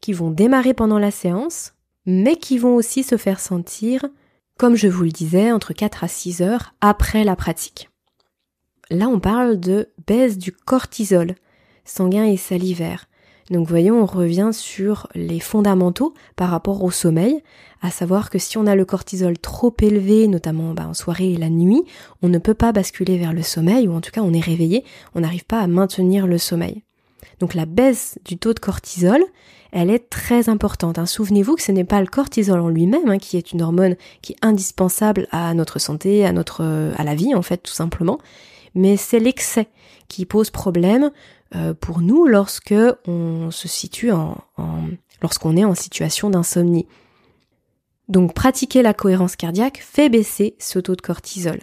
qui 0.00 0.12
vont 0.12 0.30
démarrer 0.30 0.74
pendant 0.74 0.98
la 0.98 1.10
séance, 1.10 1.74
mais 2.06 2.36
qui 2.36 2.58
vont 2.58 2.76
aussi 2.76 3.02
se 3.02 3.16
faire 3.16 3.40
sentir, 3.40 4.06
comme 4.58 4.76
je 4.76 4.88
vous 4.88 5.04
le 5.04 5.10
disais, 5.10 5.52
entre 5.52 5.72
4 5.72 6.04
à 6.04 6.08
6 6.08 6.42
heures 6.42 6.74
après 6.80 7.24
la 7.24 7.36
pratique. 7.36 7.90
Là, 8.90 9.08
on 9.08 9.18
parle 9.18 9.58
de 9.58 9.88
baisse 10.06 10.38
du 10.38 10.52
cortisol 10.52 11.34
sanguin 11.84 12.24
et 12.24 12.36
salivaire. 12.36 13.06
Donc 13.50 13.68
voyons, 13.68 14.02
on 14.02 14.06
revient 14.06 14.50
sur 14.52 15.06
les 15.14 15.38
fondamentaux 15.38 16.14
par 16.34 16.50
rapport 16.50 16.82
au 16.82 16.90
sommeil, 16.90 17.42
à 17.80 17.90
savoir 17.90 18.30
que 18.30 18.38
si 18.38 18.58
on 18.58 18.66
a 18.66 18.74
le 18.74 18.84
cortisol 18.84 19.38
trop 19.38 19.74
élevé, 19.80 20.26
notamment 20.26 20.74
bah, 20.74 20.88
en 20.88 20.94
soirée 20.94 21.32
et 21.32 21.36
la 21.36 21.48
nuit, 21.48 21.84
on 22.22 22.28
ne 22.28 22.38
peut 22.38 22.54
pas 22.54 22.72
basculer 22.72 23.18
vers 23.18 23.32
le 23.32 23.42
sommeil, 23.42 23.86
ou 23.86 23.94
en 23.94 24.00
tout 24.00 24.10
cas 24.10 24.22
on 24.22 24.32
est 24.32 24.40
réveillé, 24.40 24.84
on 25.14 25.20
n'arrive 25.20 25.44
pas 25.44 25.60
à 25.60 25.66
maintenir 25.68 26.26
le 26.26 26.38
sommeil. 26.38 26.82
Donc 27.38 27.54
la 27.54 27.66
baisse 27.66 28.18
du 28.24 28.36
taux 28.36 28.54
de 28.54 28.58
cortisol, 28.58 29.22
elle 29.70 29.90
est 29.90 30.08
très 30.10 30.48
importante. 30.48 30.98
Hein. 30.98 31.06
Souvenez-vous 31.06 31.54
que 31.54 31.62
ce 31.62 31.70
n'est 31.70 31.84
pas 31.84 32.00
le 32.00 32.06
cortisol 32.06 32.58
en 32.60 32.68
lui-même 32.68 33.08
hein, 33.08 33.18
qui 33.18 33.36
est 33.36 33.52
une 33.52 33.62
hormone 33.62 33.96
qui 34.22 34.32
est 34.32 34.38
indispensable 34.42 35.28
à 35.30 35.52
notre 35.54 35.78
santé, 35.78 36.24
à 36.24 36.32
notre 36.32 36.64
à 36.96 37.04
la 37.04 37.14
vie 37.14 37.34
en 37.34 37.42
fait 37.42 37.58
tout 37.58 37.72
simplement, 37.72 38.18
mais 38.76 38.96
c'est 38.96 39.18
l'excès 39.18 39.68
qui 40.06 40.26
pose 40.26 40.50
problème 40.50 41.10
euh, 41.56 41.74
pour 41.74 42.00
nous 42.00 42.26
lorsque 42.26 42.74
on 43.08 43.50
se 43.50 43.66
situe 43.66 44.12
en, 44.12 44.36
lorsqu'on 45.20 45.56
est 45.56 45.64
en 45.64 45.74
situation 45.74 46.30
d'insomnie. 46.30 46.86
Donc 48.08 48.34
pratiquer 48.34 48.82
la 48.82 48.94
cohérence 48.94 49.34
cardiaque 49.34 49.82
fait 49.84 50.08
baisser 50.08 50.54
ce 50.60 50.78
taux 50.78 50.94
de 50.94 51.00
cortisol. 51.00 51.58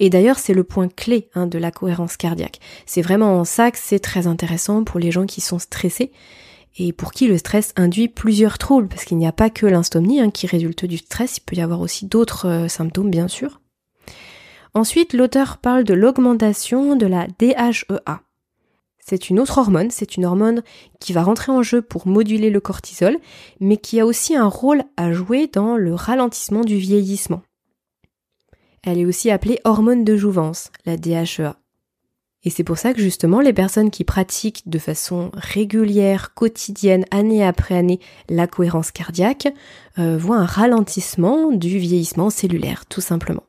Et 0.00 0.10
d'ailleurs, 0.10 0.38
c'est 0.38 0.54
le 0.54 0.64
point 0.64 0.88
clé 0.88 1.28
hein, 1.34 1.46
de 1.46 1.58
la 1.58 1.70
cohérence 1.70 2.16
cardiaque. 2.16 2.60
C'est 2.86 3.02
vraiment 3.02 3.38
en 3.38 3.44
ça 3.44 3.70
que 3.70 3.78
c'est 3.80 3.98
très 3.98 4.26
intéressant 4.26 4.84
pour 4.84 5.00
les 5.00 5.10
gens 5.10 5.26
qui 5.26 5.40
sont 5.40 5.58
stressés 5.58 6.12
et 6.76 6.92
pour 6.92 7.12
qui 7.12 7.26
le 7.26 7.38
stress 7.38 7.72
induit 7.76 8.08
plusieurs 8.08 8.58
troubles, 8.58 8.88
parce 8.88 9.04
qu'il 9.04 9.16
n'y 9.16 9.28
a 9.28 9.32
pas 9.32 9.50
que 9.50 9.66
l'insomnie 9.66 10.20
hein, 10.20 10.30
qui 10.30 10.48
résulte 10.48 10.84
du 10.84 10.98
stress, 10.98 11.38
il 11.38 11.42
peut 11.42 11.54
y 11.54 11.60
avoir 11.60 11.80
aussi 11.80 12.06
d'autres 12.06 12.48
euh, 12.48 12.68
symptômes 12.68 13.10
bien 13.10 13.28
sûr. 13.28 13.60
Ensuite, 14.74 15.12
l'auteur 15.12 15.58
parle 15.58 15.84
de 15.84 15.94
l'augmentation 15.94 16.96
de 16.96 17.06
la 17.06 17.28
DHEA. 17.38 18.22
C'est 18.98 19.30
une 19.30 19.38
autre 19.38 19.58
hormone, 19.58 19.90
c'est 19.90 20.16
une 20.16 20.24
hormone 20.24 20.62
qui 20.98 21.12
va 21.12 21.22
rentrer 21.22 21.52
en 21.52 21.62
jeu 21.62 21.80
pour 21.80 22.08
moduler 22.08 22.50
le 22.50 22.60
cortisol, 22.60 23.18
mais 23.60 23.76
qui 23.76 24.00
a 24.00 24.06
aussi 24.06 24.34
un 24.34 24.48
rôle 24.48 24.82
à 24.96 25.12
jouer 25.12 25.46
dans 25.46 25.76
le 25.76 25.94
ralentissement 25.94 26.62
du 26.62 26.76
vieillissement. 26.76 27.42
Elle 28.82 28.98
est 28.98 29.04
aussi 29.04 29.30
appelée 29.30 29.60
hormone 29.64 30.04
de 30.04 30.16
jouvence, 30.16 30.72
la 30.86 30.96
DHEA. 30.96 31.56
Et 32.42 32.50
c'est 32.50 32.64
pour 32.64 32.76
ça 32.76 32.92
que 32.92 33.00
justement 33.00 33.40
les 33.40 33.52
personnes 33.52 33.90
qui 33.90 34.04
pratiquent 34.04 34.68
de 34.68 34.78
façon 34.78 35.30
régulière, 35.34 36.34
quotidienne, 36.34 37.04
année 37.10 37.44
après 37.44 37.76
année, 37.76 38.00
la 38.28 38.46
cohérence 38.46 38.90
cardiaque, 38.90 39.48
euh, 39.98 40.18
voient 40.18 40.36
un 40.36 40.46
ralentissement 40.46 41.52
du 41.52 41.78
vieillissement 41.78 42.28
cellulaire, 42.28 42.86
tout 42.86 43.00
simplement. 43.00 43.44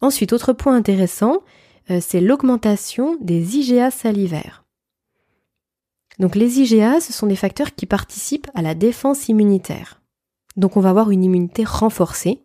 Ensuite, 0.00 0.32
autre 0.32 0.52
point 0.52 0.76
intéressant, 0.76 1.42
euh, 1.90 1.98
c'est 2.00 2.20
l'augmentation 2.20 3.16
des 3.20 3.56
IgA 3.56 3.90
salivaires. 3.90 4.64
Donc 6.18 6.34
les 6.34 6.60
IgA, 6.60 7.00
ce 7.00 7.12
sont 7.12 7.26
des 7.26 7.36
facteurs 7.36 7.74
qui 7.74 7.86
participent 7.86 8.48
à 8.54 8.62
la 8.62 8.74
défense 8.74 9.28
immunitaire. 9.28 10.00
Donc 10.56 10.76
on 10.76 10.80
va 10.80 10.90
avoir 10.90 11.10
une 11.10 11.24
immunité 11.24 11.64
renforcée, 11.64 12.42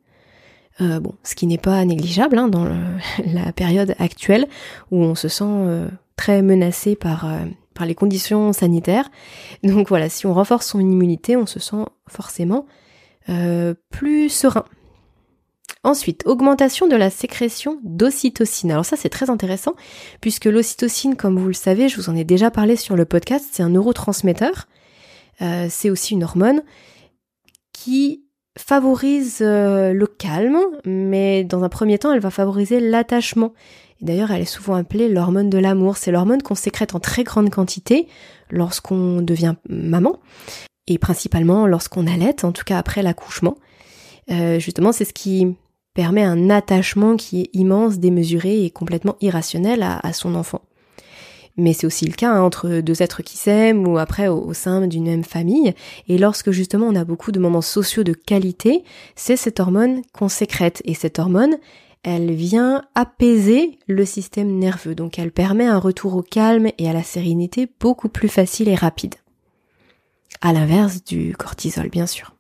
euh, 0.81 0.99
bon, 0.99 1.13
ce 1.23 1.35
qui 1.35 1.47
n'est 1.47 1.57
pas 1.57 1.83
négligeable 1.83 2.37
hein, 2.37 2.47
dans 2.47 2.65
la 3.25 3.51
période 3.51 3.95
actuelle 3.99 4.47
où 4.91 5.03
on 5.03 5.15
se 5.15 5.27
sent 5.27 5.43
euh, 5.45 5.89
très 6.15 6.41
menacé 6.41 6.95
par, 6.95 7.27
par 7.73 7.85
les 7.85 7.95
conditions 7.95 8.53
sanitaires. 8.53 9.09
Donc 9.63 9.89
voilà, 9.89 10.09
si 10.09 10.27
on 10.27 10.33
renforce 10.33 10.67
son 10.67 10.79
immunité, 10.79 11.35
on 11.35 11.47
se 11.47 11.59
sent 11.59 11.85
forcément 12.07 12.65
plus 13.89 14.27
serein, 14.27 14.65
Ensuite, 15.85 16.23
augmentation 16.25 16.87
de 16.87 16.95
la 16.95 17.09
sécrétion 17.09 17.79
d'ocytocine. 17.83 18.71
Alors 18.71 18.85
ça 18.85 18.95
c'est 18.95 19.09
très 19.09 19.29
intéressant 19.29 19.75
puisque 20.21 20.45
l'ocytocine, 20.45 21.15
comme 21.17 21.37
vous 21.37 21.47
le 21.47 21.53
savez, 21.53 21.89
je 21.89 21.97
vous 21.97 22.09
en 22.09 22.15
ai 22.15 22.23
déjà 22.23 22.51
parlé 22.51 22.77
sur 22.77 22.95
le 22.95 23.03
podcast, 23.03 23.45
c'est 23.51 23.63
un 23.63 23.69
neurotransmetteur. 23.69 24.67
Euh, 25.41 25.67
c'est 25.69 25.89
aussi 25.89 26.13
une 26.13 26.23
hormone 26.23 26.61
qui 27.73 28.23
favorise 28.57 29.39
euh, 29.41 29.93
le 29.93 30.07
calme, 30.07 30.59
mais 30.85 31.43
dans 31.43 31.63
un 31.63 31.69
premier 31.69 31.97
temps, 31.97 32.13
elle 32.13 32.19
va 32.19 32.29
favoriser 32.29 32.79
l'attachement. 32.79 33.53
Et 34.01 34.05
d'ailleurs, 34.05 34.31
elle 34.31 34.41
est 34.41 34.45
souvent 34.45 34.75
appelée 34.75 35.09
l'hormone 35.09 35.49
de 35.49 35.57
l'amour. 35.57 35.97
C'est 35.97 36.11
l'hormone 36.11 36.41
qu'on 36.41 36.55
sécrète 36.55 36.95
en 36.95 36.99
très 36.99 37.23
grande 37.23 37.49
quantité 37.49 38.07
lorsqu'on 38.51 39.21
devient 39.21 39.55
maman, 39.67 40.19
et 40.87 40.97
principalement 40.97 41.65
lorsqu'on 41.65 42.07
allait, 42.07 42.45
en 42.45 42.51
tout 42.51 42.63
cas 42.63 42.77
après 42.77 43.01
l'accouchement. 43.01 43.55
Euh, 44.31 44.59
justement, 44.59 44.91
c'est 44.91 45.05
ce 45.05 45.13
qui 45.13 45.55
permet 45.93 46.23
un 46.23 46.49
attachement 46.49 47.15
qui 47.15 47.41
est 47.41 47.49
immense, 47.53 47.99
démesuré 47.99 48.65
et 48.65 48.71
complètement 48.71 49.15
irrationnel 49.21 49.83
à, 49.83 50.13
son 50.13 50.35
enfant. 50.35 50.61
Mais 51.55 51.73
c'est 51.73 51.85
aussi 51.85 52.05
le 52.05 52.13
cas 52.13 52.31
hein, 52.31 52.41
entre 52.41 52.81
deux 52.81 53.03
êtres 53.03 53.21
qui 53.21 53.37
s'aiment 53.37 53.87
ou 53.87 53.99
après 53.99 54.27
au, 54.27 54.53
sein 54.53 54.87
d'une 54.87 55.05
même 55.05 55.23
famille. 55.23 55.73
Et 56.07 56.17
lorsque 56.17 56.49
justement 56.49 56.87
on 56.87 56.95
a 56.95 57.05
beaucoup 57.05 57.31
de 57.31 57.39
moments 57.39 57.61
sociaux 57.61 58.03
de 58.03 58.13
qualité, 58.13 58.83
c'est 59.15 59.37
cette 59.37 59.59
hormone 59.59 60.01
qu'on 60.13 60.29
sécrète. 60.29 60.81
Et 60.85 60.95
cette 60.95 61.19
hormone, 61.19 61.57
elle 62.01 62.31
vient 62.31 62.83
apaiser 62.95 63.77
le 63.87 64.03
système 64.03 64.57
nerveux. 64.57 64.95
Donc 64.95 65.19
elle 65.19 65.31
permet 65.31 65.67
un 65.67 65.77
retour 65.77 66.15
au 66.15 66.23
calme 66.23 66.69
et 66.79 66.89
à 66.89 66.93
la 66.93 67.03
sérénité 67.03 67.69
beaucoup 67.79 68.09
plus 68.09 68.29
facile 68.29 68.67
et 68.67 68.75
rapide. 68.75 69.15
À 70.41 70.53
l'inverse 70.53 71.03
du 71.03 71.35
cortisol, 71.35 71.89
bien 71.89 72.07
sûr. 72.07 72.32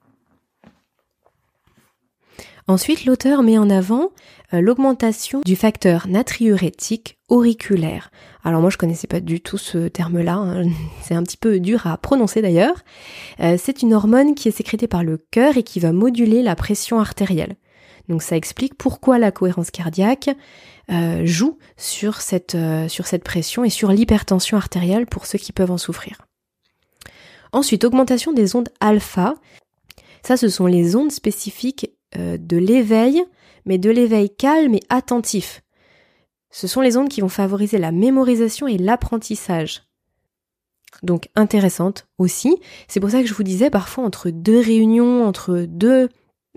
Ensuite, 2.67 3.05
l'auteur 3.05 3.43
met 3.43 3.57
en 3.57 3.69
avant 3.69 4.11
euh, 4.53 4.61
l'augmentation 4.61 5.41
du 5.45 5.55
facteur 5.55 6.07
natriurétique 6.07 7.17
auriculaire. 7.27 8.09
Alors 8.43 8.61
moi 8.61 8.69
je 8.69 8.77
connaissais 8.77 9.07
pas 9.07 9.19
du 9.19 9.41
tout 9.41 9.57
ce 9.57 9.89
terme-là, 9.89 10.35
hein. 10.35 10.63
c'est 11.01 11.13
un 11.13 11.23
petit 11.23 11.37
peu 11.37 11.59
dur 11.59 11.87
à 11.87 11.97
prononcer 11.97 12.41
d'ailleurs. 12.41 12.83
Euh, 13.41 13.57
c'est 13.59 13.81
une 13.81 13.93
hormone 13.93 14.33
qui 14.33 14.47
est 14.47 14.51
sécrétée 14.51 14.87
par 14.87 15.03
le 15.03 15.17
cœur 15.17 15.57
et 15.57 15.63
qui 15.63 15.79
va 15.79 15.91
moduler 15.91 16.41
la 16.41 16.55
pression 16.55 16.99
artérielle. 16.99 17.57
Donc 18.07 18.21
ça 18.21 18.37
explique 18.37 18.75
pourquoi 18.75 19.17
la 19.17 19.31
cohérence 19.31 19.71
cardiaque 19.71 20.29
euh, 20.91 21.25
joue 21.25 21.57
sur 21.77 22.21
cette, 22.21 22.57
sur 22.87 23.07
cette 23.07 23.23
pression 23.23 23.63
et 23.63 23.69
sur 23.69 23.91
l'hypertension 23.91 24.57
artérielle 24.57 25.05
pour 25.05 25.25
ceux 25.25 25.37
qui 25.37 25.51
peuvent 25.51 25.71
en 25.71 25.77
souffrir. 25.77 26.21
Ensuite, 27.53 27.83
augmentation 27.83 28.33
des 28.33 28.55
ondes 28.55 28.69
alpha. 28.79 29.35
Ça, 30.25 30.37
ce 30.37 30.49
sont 30.49 30.65
les 30.65 30.95
ondes 30.95 31.11
spécifiques 31.11 31.91
euh, 32.17 32.37
de 32.39 32.57
l'éveil, 32.57 33.23
mais 33.65 33.77
de 33.77 33.89
l'éveil 33.89 34.29
calme 34.29 34.75
et 34.75 34.83
attentif. 34.89 35.61
Ce 36.51 36.67
sont 36.67 36.81
les 36.81 36.97
ondes 36.97 37.09
qui 37.09 37.21
vont 37.21 37.29
favoriser 37.29 37.77
la 37.77 37.91
mémorisation 37.91 38.67
et 38.67 38.77
l'apprentissage. 38.77 39.83
Donc 41.01 41.29
intéressante 41.35 42.07
aussi. 42.17 42.55
C'est 42.87 42.99
pour 42.99 43.09
ça 43.09 43.21
que 43.21 43.27
je 43.27 43.33
vous 43.33 43.43
disais 43.43 43.69
parfois 43.69 44.03
entre 44.03 44.29
deux 44.29 44.59
réunions, 44.59 45.25
entre 45.25 45.65
deux 45.67 46.09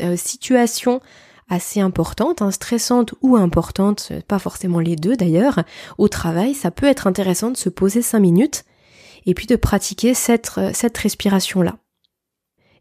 euh, 0.02 0.16
situations 0.16 1.00
assez 1.48 1.80
importantes, 1.80 2.42
hein, 2.42 2.50
stressantes 2.50 3.14
ou 3.22 3.36
importantes, 3.36 4.12
pas 4.28 4.38
forcément 4.38 4.80
les 4.80 4.96
deux 4.96 5.16
d'ailleurs, 5.16 5.62
au 5.96 6.08
travail, 6.08 6.54
ça 6.54 6.70
peut 6.70 6.86
être 6.86 7.06
intéressant 7.06 7.50
de 7.50 7.56
se 7.56 7.68
poser 7.68 8.02
cinq 8.02 8.20
minutes 8.20 8.64
et 9.26 9.34
puis 9.34 9.46
de 9.46 9.56
pratiquer 9.56 10.14
cette, 10.14 10.52
euh, 10.58 10.70
cette 10.74 10.98
respiration-là. 10.98 11.76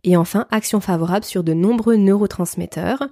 Et 0.06 0.16
enfin, 0.16 0.46
action 0.52 0.80
favorable 0.80 1.26
sur 1.26 1.44
de 1.44 1.54
nombreux 1.54 1.96
neurotransmetteurs, 1.96 3.10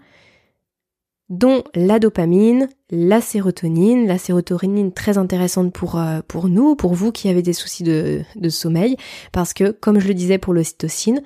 dont 1.29 1.63
la 1.73 1.97
dopamine, 1.97 2.69
la 2.91 3.19
sérotonine, 3.19 4.05
la 4.05 4.19
sérotonine 4.19 4.91
très 4.91 5.17
intéressante 5.17 5.73
pour, 5.73 5.97
euh, 5.99 6.21
pour 6.27 6.49
nous, 6.49 6.75
pour 6.75 6.93
vous 6.93 7.11
qui 7.11 7.29
avez 7.29 7.41
des 7.41 7.53
soucis 7.53 7.83
de, 7.83 8.21
de 8.35 8.49
sommeil, 8.49 8.95
parce 9.31 9.53
que, 9.53 9.71
comme 9.71 9.99
je 9.99 10.07
le 10.07 10.13
disais 10.13 10.37
pour 10.37 10.53
l'ocytocine, 10.53 11.23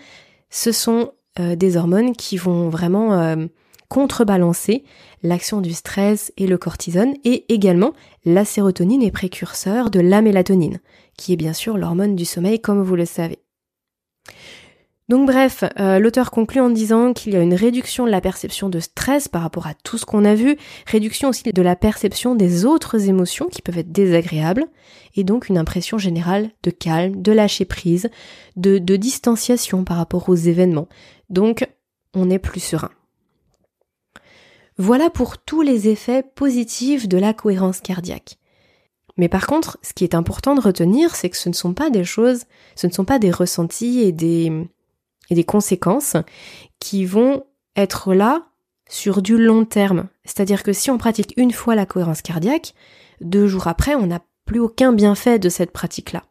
ce 0.50 0.72
sont 0.72 1.12
euh, 1.40 1.58
des 1.58 1.76
hormones 1.76 2.16
qui 2.16 2.38
vont 2.38 2.70
vraiment 2.70 3.20
euh, 3.20 3.48
contrebalancer 3.90 4.86
l'action 5.22 5.60
du 5.60 5.74
stress 5.74 6.32
et 6.38 6.48
le 6.48 6.58
cortisone, 6.58 7.14
et 7.26 7.52
également 7.54 7.92
la 8.24 8.46
sérotonine 8.46 9.04
est 9.04 9.12
précurseur 9.12 9.90
de 9.90 10.00
la 10.00 10.22
mélatonine, 10.22 10.80
qui 11.18 11.34
est 11.34 11.38
bien 11.38 11.54
sûr 11.54 11.78
l'hormone 11.78 12.16
du 12.16 12.24
sommeil 12.24 12.62
comme 12.62 12.82
vous 12.82 12.96
le 12.96 13.06
savez. 13.06 13.40
Donc 15.10 15.26
bref, 15.26 15.64
euh, 15.80 16.00
l'auteur 16.00 16.32
conclut 16.32 16.60
en 16.60 16.70
disant 16.70 17.14
qu'il 17.14 17.34
y 17.34 17.38
a 17.38 17.42
une 17.42 17.54
réduction 17.54 18.06
de 18.06 18.12
la 18.12 18.20
perception 18.20 18.68
de 18.68 18.82
stress 18.82 19.30
par 19.30 19.42
rapport 19.42 19.66
à 19.66 19.74
tout 19.74 19.98
ce 19.98 20.06
qu'on 20.06 20.26
a 20.26 20.36
vu, 20.36 20.58
réduction 20.86 21.30
aussi 21.30 21.44
de 21.44 21.62
la 21.62 21.78
perception 21.78 22.36
des 22.36 22.66
autres 22.66 23.08
émotions 23.08 23.48
qui 23.48 23.62
peuvent 23.62 23.78
être 23.78 23.94
désagréables, 23.94 24.66
et 25.16 25.24
donc 25.24 25.48
une 25.48 25.58
impression 25.58 25.98
générale 25.98 26.52
de 26.64 26.72
calme, 26.72 27.22
de 27.22 27.32
lâcher 27.32 27.64
prise, 27.64 28.10
de, 28.58 28.80
de 28.80 28.96
distanciation 28.98 29.86
par 29.86 29.96
rapport 29.96 30.28
aux 30.28 30.36
événements. 30.36 30.90
Donc 31.30 31.66
on 32.14 32.30
est 32.30 32.40
plus 32.40 32.60
serein. 32.60 32.92
Voilà 34.78 35.10
pour 35.10 35.38
tous 35.38 35.62
les 35.62 35.88
effets 35.88 36.22
positifs 36.22 37.08
de 37.08 37.18
la 37.18 37.34
cohérence 37.34 37.80
cardiaque. 37.80 38.38
Mais 39.16 39.30
par 39.30 39.48
contre, 39.48 39.80
ce 39.82 39.94
qui 39.94 40.04
est 40.04 40.14
important 40.14 40.54
de 40.54 40.62
retenir, 40.62 41.16
c'est 41.16 41.30
que 41.30 41.38
ce 41.38 41.50
ne 41.50 41.54
sont 41.54 41.74
pas 41.74 41.90
des 41.90 42.04
choses, 42.04 42.44
ce 42.76 42.86
ne 42.86 42.92
sont 42.92 43.06
pas 43.06 43.18
des 43.18 43.32
ressentis 43.32 44.02
et 44.02 44.12
des, 44.12 44.52
et 45.30 45.36
des 45.36 45.44
conséquences 45.44 46.18
qui 46.80 47.06
vont 47.06 47.46
être 47.76 48.14
là 48.14 48.48
sur 48.90 49.22
du 49.22 49.38
long 49.38 49.66
terme. 49.66 50.08
C'est-à-dire 50.24 50.64
que 50.64 50.74
si 50.74 50.90
on 50.90 50.98
pratique 50.98 51.34
une 51.38 51.52
fois 51.52 51.76
la 51.76 51.86
cohérence 51.86 52.22
cardiaque, 52.22 52.74
deux 53.22 53.48
jours 53.48 53.68
après, 53.68 53.96
on 53.96 54.08
n'a 54.08 54.22
plus 54.46 54.60
aucun 54.60 54.94
bienfait 54.94 55.40
de 55.40 55.50
cette 55.50 55.72
pratique-là. 55.72 56.24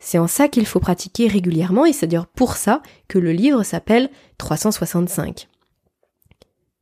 C'est 0.00 0.18
en 0.18 0.26
ça 0.26 0.48
qu'il 0.48 0.66
faut 0.66 0.80
pratiquer 0.80 1.28
régulièrement 1.28 1.86
et 1.86 1.92
c'est 1.92 2.08
dire 2.08 2.26
pour 2.26 2.56
ça 2.56 2.82
que 3.06 3.18
le 3.18 3.30
livre 3.30 3.62
s'appelle 3.62 4.10
365. 4.38 5.48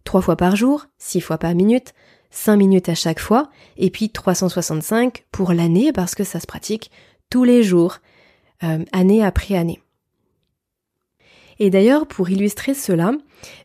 Trois 0.04 0.22
fois 0.22 0.36
par 0.36 0.56
jour, 0.56 0.86
six 0.96 1.20
fois 1.20 1.36
par 1.36 1.54
minute, 1.54 1.92
cinq 2.30 2.56
minutes 2.56 2.88
à 2.88 2.94
chaque 2.94 3.20
fois, 3.20 3.50
et 3.76 3.90
puis 3.90 4.08
365 4.08 5.26
pour 5.30 5.52
l'année 5.52 5.92
parce 5.92 6.14
que 6.14 6.24
ça 6.24 6.40
se 6.40 6.46
pratique 6.46 6.90
tous 7.28 7.44
les 7.44 7.62
jours, 7.62 7.98
euh, 8.64 8.84
année 8.92 9.22
après 9.22 9.56
année. 9.56 9.80
Et 11.60 11.68
d'ailleurs, 11.68 12.06
pour 12.06 12.30
illustrer 12.30 12.72
cela, 12.72 13.12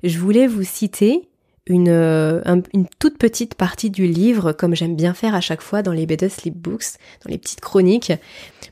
je 0.04 0.20
voulais 0.20 0.48
vous 0.48 0.64
citer 0.64 1.30
une, 1.66 1.88
euh, 1.88 2.42
une, 2.74 2.88
toute 3.00 3.18
petite 3.18 3.56
partie 3.56 3.90
du 3.90 4.06
livre, 4.06 4.52
comme 4.52 4.76
j'aime 4.76 4.98
bien 4.98 5.14
faire 5.14 5.34
à 5.34 5.40
chaque 5.40 5.62
fois 5.62 5.82
dans 5.82 5.94
les 5.94 6.06
Better 6.06 6.28
Sleep 6.28 6.56
Books, 6.56 7.00
dans 7.24 7.32
les 7.32 7.38
petites 7.38 7.62
chroniques, 7.62 8.12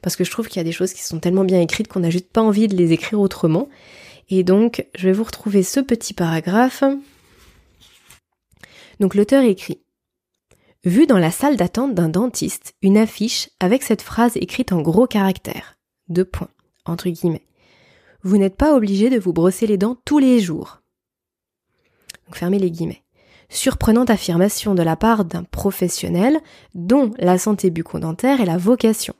parce 0.01 0.17
que 0.17 0.25
je 0.25 0.29
trouve 0.29 0.49
qu'il 0.49 0.57
y 0.57 0.59
a 0.59 0.65
des 0.65 0.73
choses 0.73 0.91
qui 0.91 1.01
sont 1.01 1.19
tellement 1.19 1.45
bien 1.45 1.61
écrites 1.61 1.87
qu'on 1.87 2.01
n'a 2.01 2.09
juste 2.09 2.31
pas 2.31 2.41
envie 2.41 2.67
de 2.67 2.75
les 2.75 2.91
écrire 2.91 3.21
autrement. 3.21 3.69
Et 4.29 4.43
donc, 4.43 4.85
je 4.93 5.07
vais 5.07 5.13
vous 5.13 5.23
retrouver 5.23 5.63
ce 5.63 5.79
petit 5.79 6.13
paragraphe. 6.13 6.83
Donc, 8.99 9.15
l'auteur 9.15 9.43
écrit 9.43 9.79
Vu 10.83 11.07
dans 11.07 11.17
la 11.17 11.31
salle 11.31 11.55
d'attente 11.55 11.95
d'un 11.95 12.09
dentiste, 12.09 12.73
une 12.81 12.97
affiche 12.97 13.49
avec 13.61 13.83
cette 13.83 14.01
phrase 14.01 14.35
écrite 14.35 14.73
en 14.73 14.81
gros 14.81 15.07
caractères. 15.07 15.77
Deux 16.09 16.25
points, 16.25 16.49
entre 16.85 17.07
guillemets 17.07 17.45
vous 18.23 18.37
n'êtes 18.37 18.55
pas 18.55 18.75
obligé 18.75 19.09
de 19.09 19.19
vous 19.19 19.33
brosser 19.33 19.67
les 19.67 19.77
dents 19.77 19.97
tous 20.05 20.19
les 20.19 20.39
jours. 20.39 20.81
Donc 22.25 22.37
fermez 22.37 22.59
les 22.59 22.71
guillemets. 22.71 23.03
Surprenante 23.49 24.09
affirmation 24.09 24.73
de 24.73 24.81
la 24.81 24.95
part 24.95 25.25
d'un 25.25 25.43
professionnel 25.43 26.39
dont 26.73 27.11
la 27.19 27.37
santé 27.37 27.69
bucco-dentaire 27.69 28.41
est 28.41 28.45
la 28.45 28.57
vocation, 28.57 29.13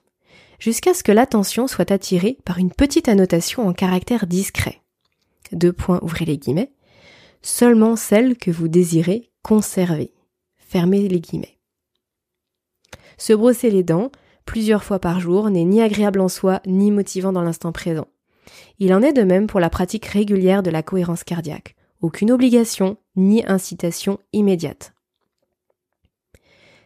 jusqu'à 0.58 0.94
ce 0.94 1.04
que 1.04 1.12
l'attention 1.12 1.68
soit 1.68 1.92
attirée 1.92 2.38
par 2.46 2.58
une 2.58 2.72
petite 2.72 3.10
annotation 3.10 3.68
en 3.68 3.74
caractère 3.74 4.26
discret. 4.26 4.82
Deux 5.52 5.74
points, 5.74 6.00
ouvrez 6.02 6.26
les 6.26 6.38
guillemets. 6.38 6.72
Seulement 7.42 7.96
celle 7.96 8.38
que 8.38 8.50
vous 8.50 8.70
désirez 8.70 9.30
conserver. 9.44 10.14
Fermez 10.56 11.08
les 11.10 11.20
guillemets. 11.20 11.60
Se 13.18 13.34
brosser 13.34 13.70
les 13.70 13.84
dents 13.84 14.12
plusieurs 14.46 14.84
fois 14.84 15.00
par 15.00 15.20
jour 15.20 15.50
n'est 15.50 15.66
ni 15.66 15.82
agréable 15.82 16.22
en 16.22 16.30
soi 16.30 16.62
ni 16.66 16.90
motivant 16.90 17.34
dans 17.34 17.44
l'instant 17.44 17.72
présent. 17.72 18.08
Il 18.80 18.94
en 18.94 19.02
est 19.02 19.14
de 19.14 19.24
même 19.24 19.48
pour 19.48 19.60
la 19.60 19.70
pratique 19.70 20.06
régulière 20.06 20.64
de 20.64 20.72
la 20.72 20.84
cohérence 20.84 21.24
cardiaque. 21.24 21.76
Aucune 22.02 22.32
obligation 22.32 22.98
ni 23.16 23.44
incitation 23.48 24.20
immédiate. 24.34 24.94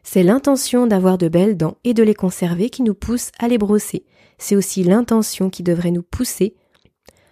C'est 0.03 0.23
l'intention 0.23 0.87
d'avoir 0.87 1.17
de 1.17 1.27
belles 1.27 1.57
dents 1.57 1.77
et 1.83 1.93
de 1.93 2.03
les 2.03 2.13
conserver 2.13 2.69
qui 2.69 2.81
nous 2.81 2.93
pousse 2.93 3.31
à 3.39 3.47
les 3.47 3.57
brosser. 3.57 4.05
C'est 4.37 4.55
aussi 4.55 4.83
l'intention 4.83 5.49
qui 5.49 5.63
devrait 5.63 5.91
nous 5.91 6.03
pousser 6.03 6.55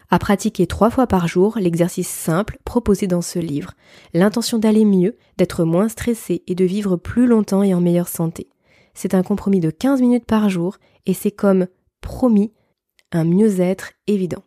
à 0.09 0.19
pratiquer 0.19 0.67
trois 0.67 0.89
fois 0.89 1.07
par 1.07 1.27
jour 1.27 1.57
l'exercice 1.57 2.07
simple 2.07 2.57
proposé 2.65 3.07
dans 3.07 3.21
ce 3.21 3.39
livre. 3.39 3.71
L'intention 4.13 4.57
d'aller 4.59 4.85
mieux, 4.85 5.15
d'être 5.37 5.63
moins 5.63 5.89
stressé 5.89 6.43
et 6.47 6.55
de 6.55 6.65
vivre 6.65 6.95
plus 6.97 7.27
longtemps 7.27 7.63
et 7.63 7.73
en 7.73 7.81
meilleure 7.81 8.07
santé. 8.07 8.49
C'est 8.93 9.13
un 9.13 9.23
compromis 9.23 9.59
de 9.59 9.69
15 9.69 10.01
minutes 10.01 10.25
par 10.25 10.49
jour 10.49 10.77
et 11.05 11.13
c'est 11.13 11.31
comme 11.31 11.67
promis 12.01 12.51
un 13.11 13.23
mieux-être 13.23 13.93
évident. 14.07 14.43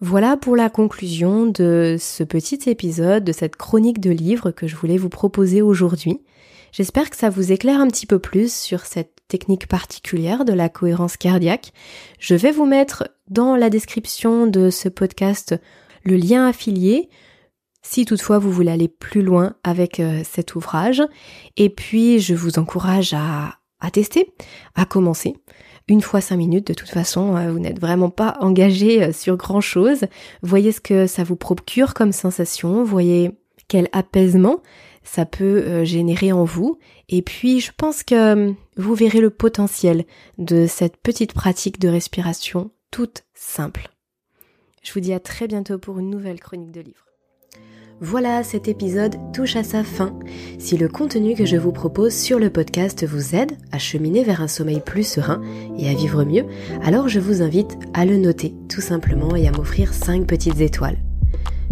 Voilà 0.00 0.36
pour 0.36 0.56
la 0.56 0.70
conclusion 0.70 1.46
de 1.46 1.96
ce 1.98 2.24
petit 2.24 2.68
épisode, 2.68 3.24
de 3.24 3.32
cette 3.32 3.56
chronique 3.56 4.00
de 4.00 4.10
livres 4.10 4.50
que 4.50 4.66
je 4.66 4.76
voulais 4.76 4.98
vous 4.98 5.08
proposer 5.08 5.62
aujourd'hui. 5.62 6.20
J'espère 6.72 7.08
que 7.08 7.16
ça 7.16 7.30
vous 7.30 7.52
éclaire 7.52 7.80
un 7.80 7.86
petit 7.86 8.06
peu 8.06 8.18
plus 8.18 8.52
sur 8.52 8.80
cette 8.80 9.14
technique 9.28 9.68
particulière 9.68 10.44
de 10.44 10.52
la 10.52 10.68
cohérence 10.68 11.16
cardiaque. 11.16 11.72
Je 12.18 12.34
vais 12.34 12.50
vous 12.50 12.66
mettre 12.66 13.08
dans 13.28 13.56
la 13.56 13.70
description 13.70 14.46
de 14.46 14.70
ce 14.70 14.88
podcast 14.88 15.54
le 16.02 16.16
lien 16.16 16.46
affilié 16.48 17.08
si 17.82 18.04
toutefois 18.04 18.38
vous 18.38 18.50
voulez 18.50 18.72
aller 18.72 18.88
plus 18.88 19.22
loin 19.22 19.54
avec 19.62 20.00
euh, 20.00 20.22
cet 20.24 20.56
ouvrage. 20.56 21.02
Et 21.56 21.70
puis 21.70 22.18
je 22.18 22.34
vous 22.34 22.58
encourage 22.58 23.14
à, 23.14 23.58
à 23.78 23.90
tester, 23.90 24.34
à 24.74 24.84
commencer 24.84 25.36
une 25.88 26.00
fois 26.00 26.20
cinq 26.20 26.36
minutes. 26.36 26.66
De 26.66 26.74
toute 26.74 26.88
façon, 26.88 27.36
euh, 27.36 27.50
vous 27.50 27.58
n'êtes 27.58 27.80
vraiment 27.80 28.10
pas 28.10 28.36
engagé 28.40 29.02
euh, 29.02 29.12
sur 29.12 29.36
grand 29.36 29.60
chose. 29.60 30.04
Voyez 30.42 30.72
ce 30.72 30.80
que 30.80 31.06
ça 31.06 31.24
vous 31.24 31.36
procure 31.36 31.94
comme 31.94 32.12
sensation. 32.12 32.84
Voyez 32.84 33.30
quel 33.68 33.88
apaisement 33.92 34.62
ça 35.02 35.26
peut 35.26 35.62
euh, 35.66 35.84
générer 35.84 36.32
en 36.32 36.44
vous. 36.44 36.78
Et 37.08 37.22
puis, 37.22 37.60
je 37.60 37.72
pense 37.76 38.02
que 38.02 38.54
vous 38.76 38.94
verrez 38.94 39.20
le 39.20 39.30
potentiel 39.30 40.04
de 40.38 40.66
cette 40.66 40.96
petite 40.96 41.34
pratique 41.34 41.78
de 41.78 41.88
respiration 41.88 42.70
toute 42.90 43.24
simple. 43.34 43.90
Je 44.82 44.92
vous 44.92 45.00
dis 45.00 45.12
à 45.12 45.20
très 45.20 45.46
bientôt 45.46 45.78
pour 45.78 45.98
une 45.98 46.10
nouvelle 46.10 46.40
chronique 46.40 46.72
de 46.72 46.80
livre. 46.80 47.03
Voilà, 48.00 48.42
cet 48.42 48.66
épisode 48.66 49.16
touche 49.32 49.54
à 49.54 49.62
sa 49.62 49.84
fin. 49.84 50.18
Si 50.58 50.76
le 50.76 50.88
contenu 50.88 51.34
que 51.34 51.46
je 51.46 51.56
vous 51.56 51.70
propose 51.70 52.12
sur 52.12 52.40
le 52.40 52.50
podcast 52.50 53.06
vous 53.06 53.36
aide 53.36 53.52
à 53.70 53.78
cheminer 53.78 54.24
vers 54.24 54.42
un 54.42 54.48
sommeil 54.48 54.82
plus 54.84 55.04
serein 55.04 55.40
et 55.78 55.88
à 55.88 55.94
vivre 55.94 56.24
mieux, 56.24 56.44
alors 56.82 57.08
je 57.08 57.20
vous 57.20 57.40
invite 57.40 57.78
à 57.94 58.04
le 58.04 58.16
noter 58.16 58.52
tout 58.68 58.80
simplement 58.80 59.36
et 59.36 59.46
à 59.46 59.52
m'offrir 59.52 59.94
5 59.94 60.26
petites 60.26 60.60
étoiles. 60.60 60.98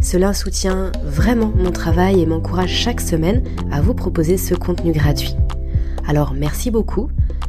Cela 0.00 0.32
soutient 0.32 0.92
vraiment 1.04 1.52
mon 1.56 1.72
travail 1.72 2.20
et 2.20 2.26
m'encourage 2.26 2.72
chaque 2.72 3.00
semaine 3.00 3.42
à 3.72 3.80
vous 3.80 3.94
proposer 3.94 4.36
ce 4.36 4.54
contenu 4.54 4.92
gratuit. 4.92 5.34
Alors 6.06 6.34
merci 6.34 6.70
beaucoup, 6.70 7.08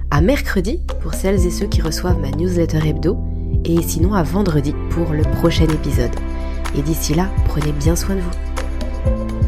à 0.10 0.22
mercredi 0.22 0.82
pour 1.02 1.14
celles 1.14 1.46
et 1.46 1.52
ceux 1.52 1.68
qui 1.68 1.82
reçoivent 1.82 2.20
ma 2.20 2.32
newsletter 2.32 2.88
hebdo, 2.88 3.18
et 3.66 3.82
sinon 3.84 4.14
à 4.14 4.24
vendredi 4.24 4.74
pour 4.90 5.14
le 5.14 5.22
prochain 5.22 5.66
épisode. 5.66 6.16
Et 6.76 6.82
d'ici 6.82 7.14
là, 7.14 7.30
prenez 7.48 7.72
bien 7.72 7.96
soin 7.96 8.16
de 8.16 8.22
vous. 8.22 8.53
Bye. 9.04 9.43